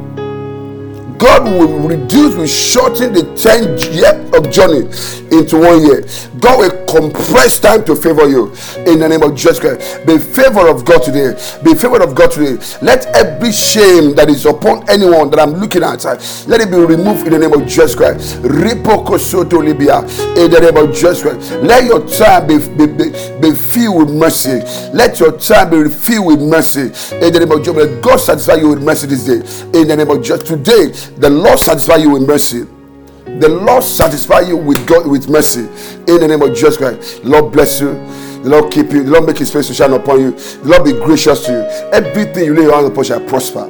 God 1.19 1.43
will 1.43 1.87
reduce, 1.87 2.35
will 2.35 2.47
shorten 2.47 3.13
the 3.13 3.23
10 3.35 3.93
year 3.93 4.15
of 4.33 4.49
journey 4.49 4.87
into 5.35 5.59
one 5.59 5.83
year. 5.83 6.05
God 6.39 6.59
will 6.59 6.85
compress 6.87 7.59
time 7.59 7.83
to 7.85 7.95
favor 7.95 8.27
you 8.27 8.47
in 8.87 8.99
the 8.99 9.07
name 9.09 9.23
of 9.23 9.35
Jesus 9.35 9.59
Christ. 9.59 10.05
Be 10.07 10.17
favor 10.17 10.67
of 10.69 10.85
God 10.85 11.03
today. 11.03 11.33
Be 11.63 11.75
favor 11.75 12.01
of 12.01 12.15
God 12.15 12.31
today. 12.31 12.55
Let 12.81 13.05
every 13.07 13.51
shame 13.51 14.15
that 14.15 14.29
is 14.29 14.45
upon 14.45 14.89
anyone 14.89 15.29
that 15.31 15.39
I'm 15.39 15.53
looking 15.53 15.83
at, 15.83 16.05
uh, 16.05 16.17
let 16.47 16.61
it 16.61 16.71
be 16.71 16.77
removed 16.77 17.27
in 17.27 17.33
the 17.33 17.39
name 17.39 17.53
of 17.53 17.67
Jesus 17.67 17.95
Christ. 17.95 18.37
Ripoko 18.41 19.19
soto 19.19 19.61
libya 19.61 19.99
in 20.39 20.49
the 20.51 20.59
name 20.61 20.77
of 20.77 20.93
Jesus 20.95 21.21
Christ. 21.21 21.51
Let 21.61 21.83
your 21.85 22.07
time 22.07 22.47
be, 22.47 22.57
be, 22.57 22.87
be, 22.87 23.09
be 23.41 23.53
filled 23.55 23.97
with 24.07 24.15
mercy. 24.15 24.61
Let 24.93 25.19
your 25.19 25.37
time 25.37 25.71
be 25.71 25.89
filled 25.89 26.27
with 26.27 26.41
mercy 26.41 26.87
in 27.17 27.33
the 27.33 27.39
name 27.39 27.51
of 27.51 27.63
Jesus. 27.63 27.99
God 28.01 28.17
satisfy 28.17 28.55
you 28.55 28.69
with 28.69 28.81
mercy 28.81 29.07
this 29.07 29.25
day 29.25 29.79
in 29.79 29.87
the 29.87 29.95
name 29.97 30.09
of 30.09 30.21
Jesus. 30.23 30.43
Today, 30.43 30.93
the 31.17 31.29
Lord 31.29 31.59
satisfy 31.59 31.97
you 31.97 32.11
with 32.11 32.27
mercy. 32.27 32.67
The 33.39 33.47
Lord 33.47 33.83
satisfy 33.83 34.41
you 34.41 34.57
with 34.57 34.85
God 34.87 35.07
with 35.07 35.29
mercy 35.29 35.61
in 35.61 36.19
the 36.19 36.27
name 36.27 36.41
of 36.41 36.49
Jesus 36.49 36.77
Christ. 36.77 37.23
Lord 37.23 37.53
bless 37.53 37.79
you. 37.79 37.93
The 38.43 38.49
Lord 38.49 38.71
keep 38.71 38.91
you. 38.91 39.03
The 39.03 39.11
Lord 39.11 39.25
make 39.25 39.37
His 39.37 39.51
face 39.51 39.67
to 39.67 39.73
shine 39.73 39.93
upon 39.93 40.19
you. 40.19 40.31
The 40.31 40.61
Lord 40.63 40.85
be 40.85 40.93
gracious 40.93 41.45
to 41.45 41.51
you. 41.51 41.61
Everything 41.93 42.45
you 42.45 42.55
lay 42.55 42.63
your 42.63 42.73
hands 42.75 42.89
upon 42.89 43.03
shall 43.03 43.25
prosper. 43.27 43.67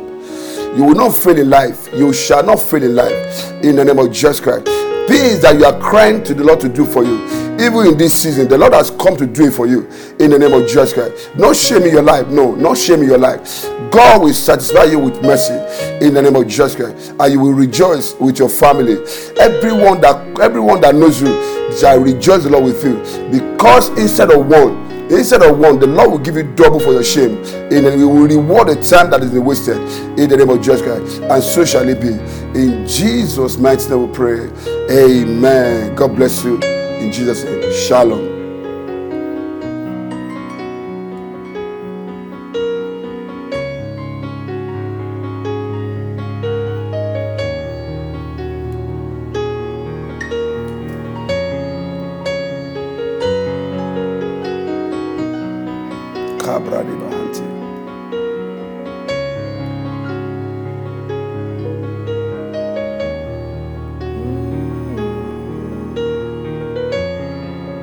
You 0.75 0.83
will 0.83 0.95
not 0.95 1.15
fail 1.15 1.37
in 1.37 1.49
life. 1.49 1.89
You 1.93 2.13
shall 2.13 2.43
not 2.43 2.59
fail 2.59 2.83
in 2.83 2.95
life 2.95 3.51
in 3.63 3.75
the 3.75 3.83
name 3.83 3.99
of 3.99 4.11
Jesus 4.11 4.39
Christ. 4.39 4.65
Things 5.07 5.41
that 5.41 5.55
you 5.57 5.65
are 5.65 5.79
crying 5.79 6.23
to 6.23 6.33
the 6.33 6.43
Lord 6.43 6.59
to 6.61 6.69
do 6.69 6.85
for 6.85 7.03
you, 7.03 7.17
even 7.59 7.87
in 7.87 7.97
this 7.97 8.13
season, 8.13 8.47
the 8.47 8.57
Lord 8.57 8.73
has 8.73 8.91
come 8.91 9.17
to 9.17 9.25
do 9.25 9.47
it 9.47 9.53
for 9.53 9.67
you 9.67 9.87
in 10.19 10.31
the 10.31 10.39
name 10.39 10.53
of 10.53 10.61
Jesus 10.67 10.93
Christ. 10.93 11.35
No 11.35 11.53
shame 11.53 11.83
in 11.83 11.91
your 11.91 12.03
life. 12.03 12.27
No, 12.27 12.55
no 12.55 12.73
shame 12.73 13.01
in 13.01 13.07
your 13.07 13.17
life. 13.17 13.69
God 13.91 14.21
will 14.21 14.33
satisfy 14.33 14.83
you 14.83 14.99
with 14.99 15.21
mercy 15.21 15.53
in 16.05 16.13
the 16.13 16.21
name 16.21 16.35
of 16.35 16.47
Jesus 16.47 16.75
Christ, 16.75 17.13
and 17.19 17.33
you 17.33 17.39
will 17.39 17.53
rejoice 17.53 18.13
with 18.19 18.37
your 18.37 18.49
family. 18.49 18.93
Everyone 19.39 19.99
that 20.01 20.39
everyone 20.39 20.81
that 20.81 20.95
knows 20.95 21.21
you 21.21 21.27
shall 21.75 21.99
rejoice 21.99 22.43
the 22.43 22.51
Lord 22.51 22.65
with 22.65 22.83
you, 22.83 22.97
because 23.31 23.89
instead 23.97 24.31
of 24.31 24.45
one, 24.47 24.89
instead 25.11 25.41
of 25.41 25.57
one, 25.57 25.79
the 25.79 25.87
Lord 25.87 26.11
will 26.11 26.19
give 26.19 26.35
you 26.35 26.43
double 26.53 26.79
for 26.79 26.91
your 26.91 27.03
shame, 27.03 27.37
and 27.37 27.85
then 27.85 27.97
He 27.97 28.03
will 28.03 28.27
reward 28.27 28.67
the 28.67 28.75
time 28.75 29.09
that 29.09 29.23
is 29.23 29.31
wasted 29.31 29.77
in 30.19 30.29
the 30.29 30.37
name 30.37 30.49
of 30.49 30.61
Jesus 30.61 30.81
Christ, 30.81 31.21
and 31.23 31.43
so 31.43 31.65
shall 31.65 31.89
it 31.89 31.99
be. 31.99 32.13
In 32.59 32.87
Jesus' 32.87 33.57
mighty 33.57 33.89
name, 33.89 34.07
we 34.07 34.13
pray. 34.13 34.49
Amen. 34.91 35.95
God 35.95 36.15
bless 36.15 36.43
you. 36.43 36.78
In 36.99 37.11
Jesus' 37.11 37.43
name, 37.45 37.71
Shalom. 37.73 38.28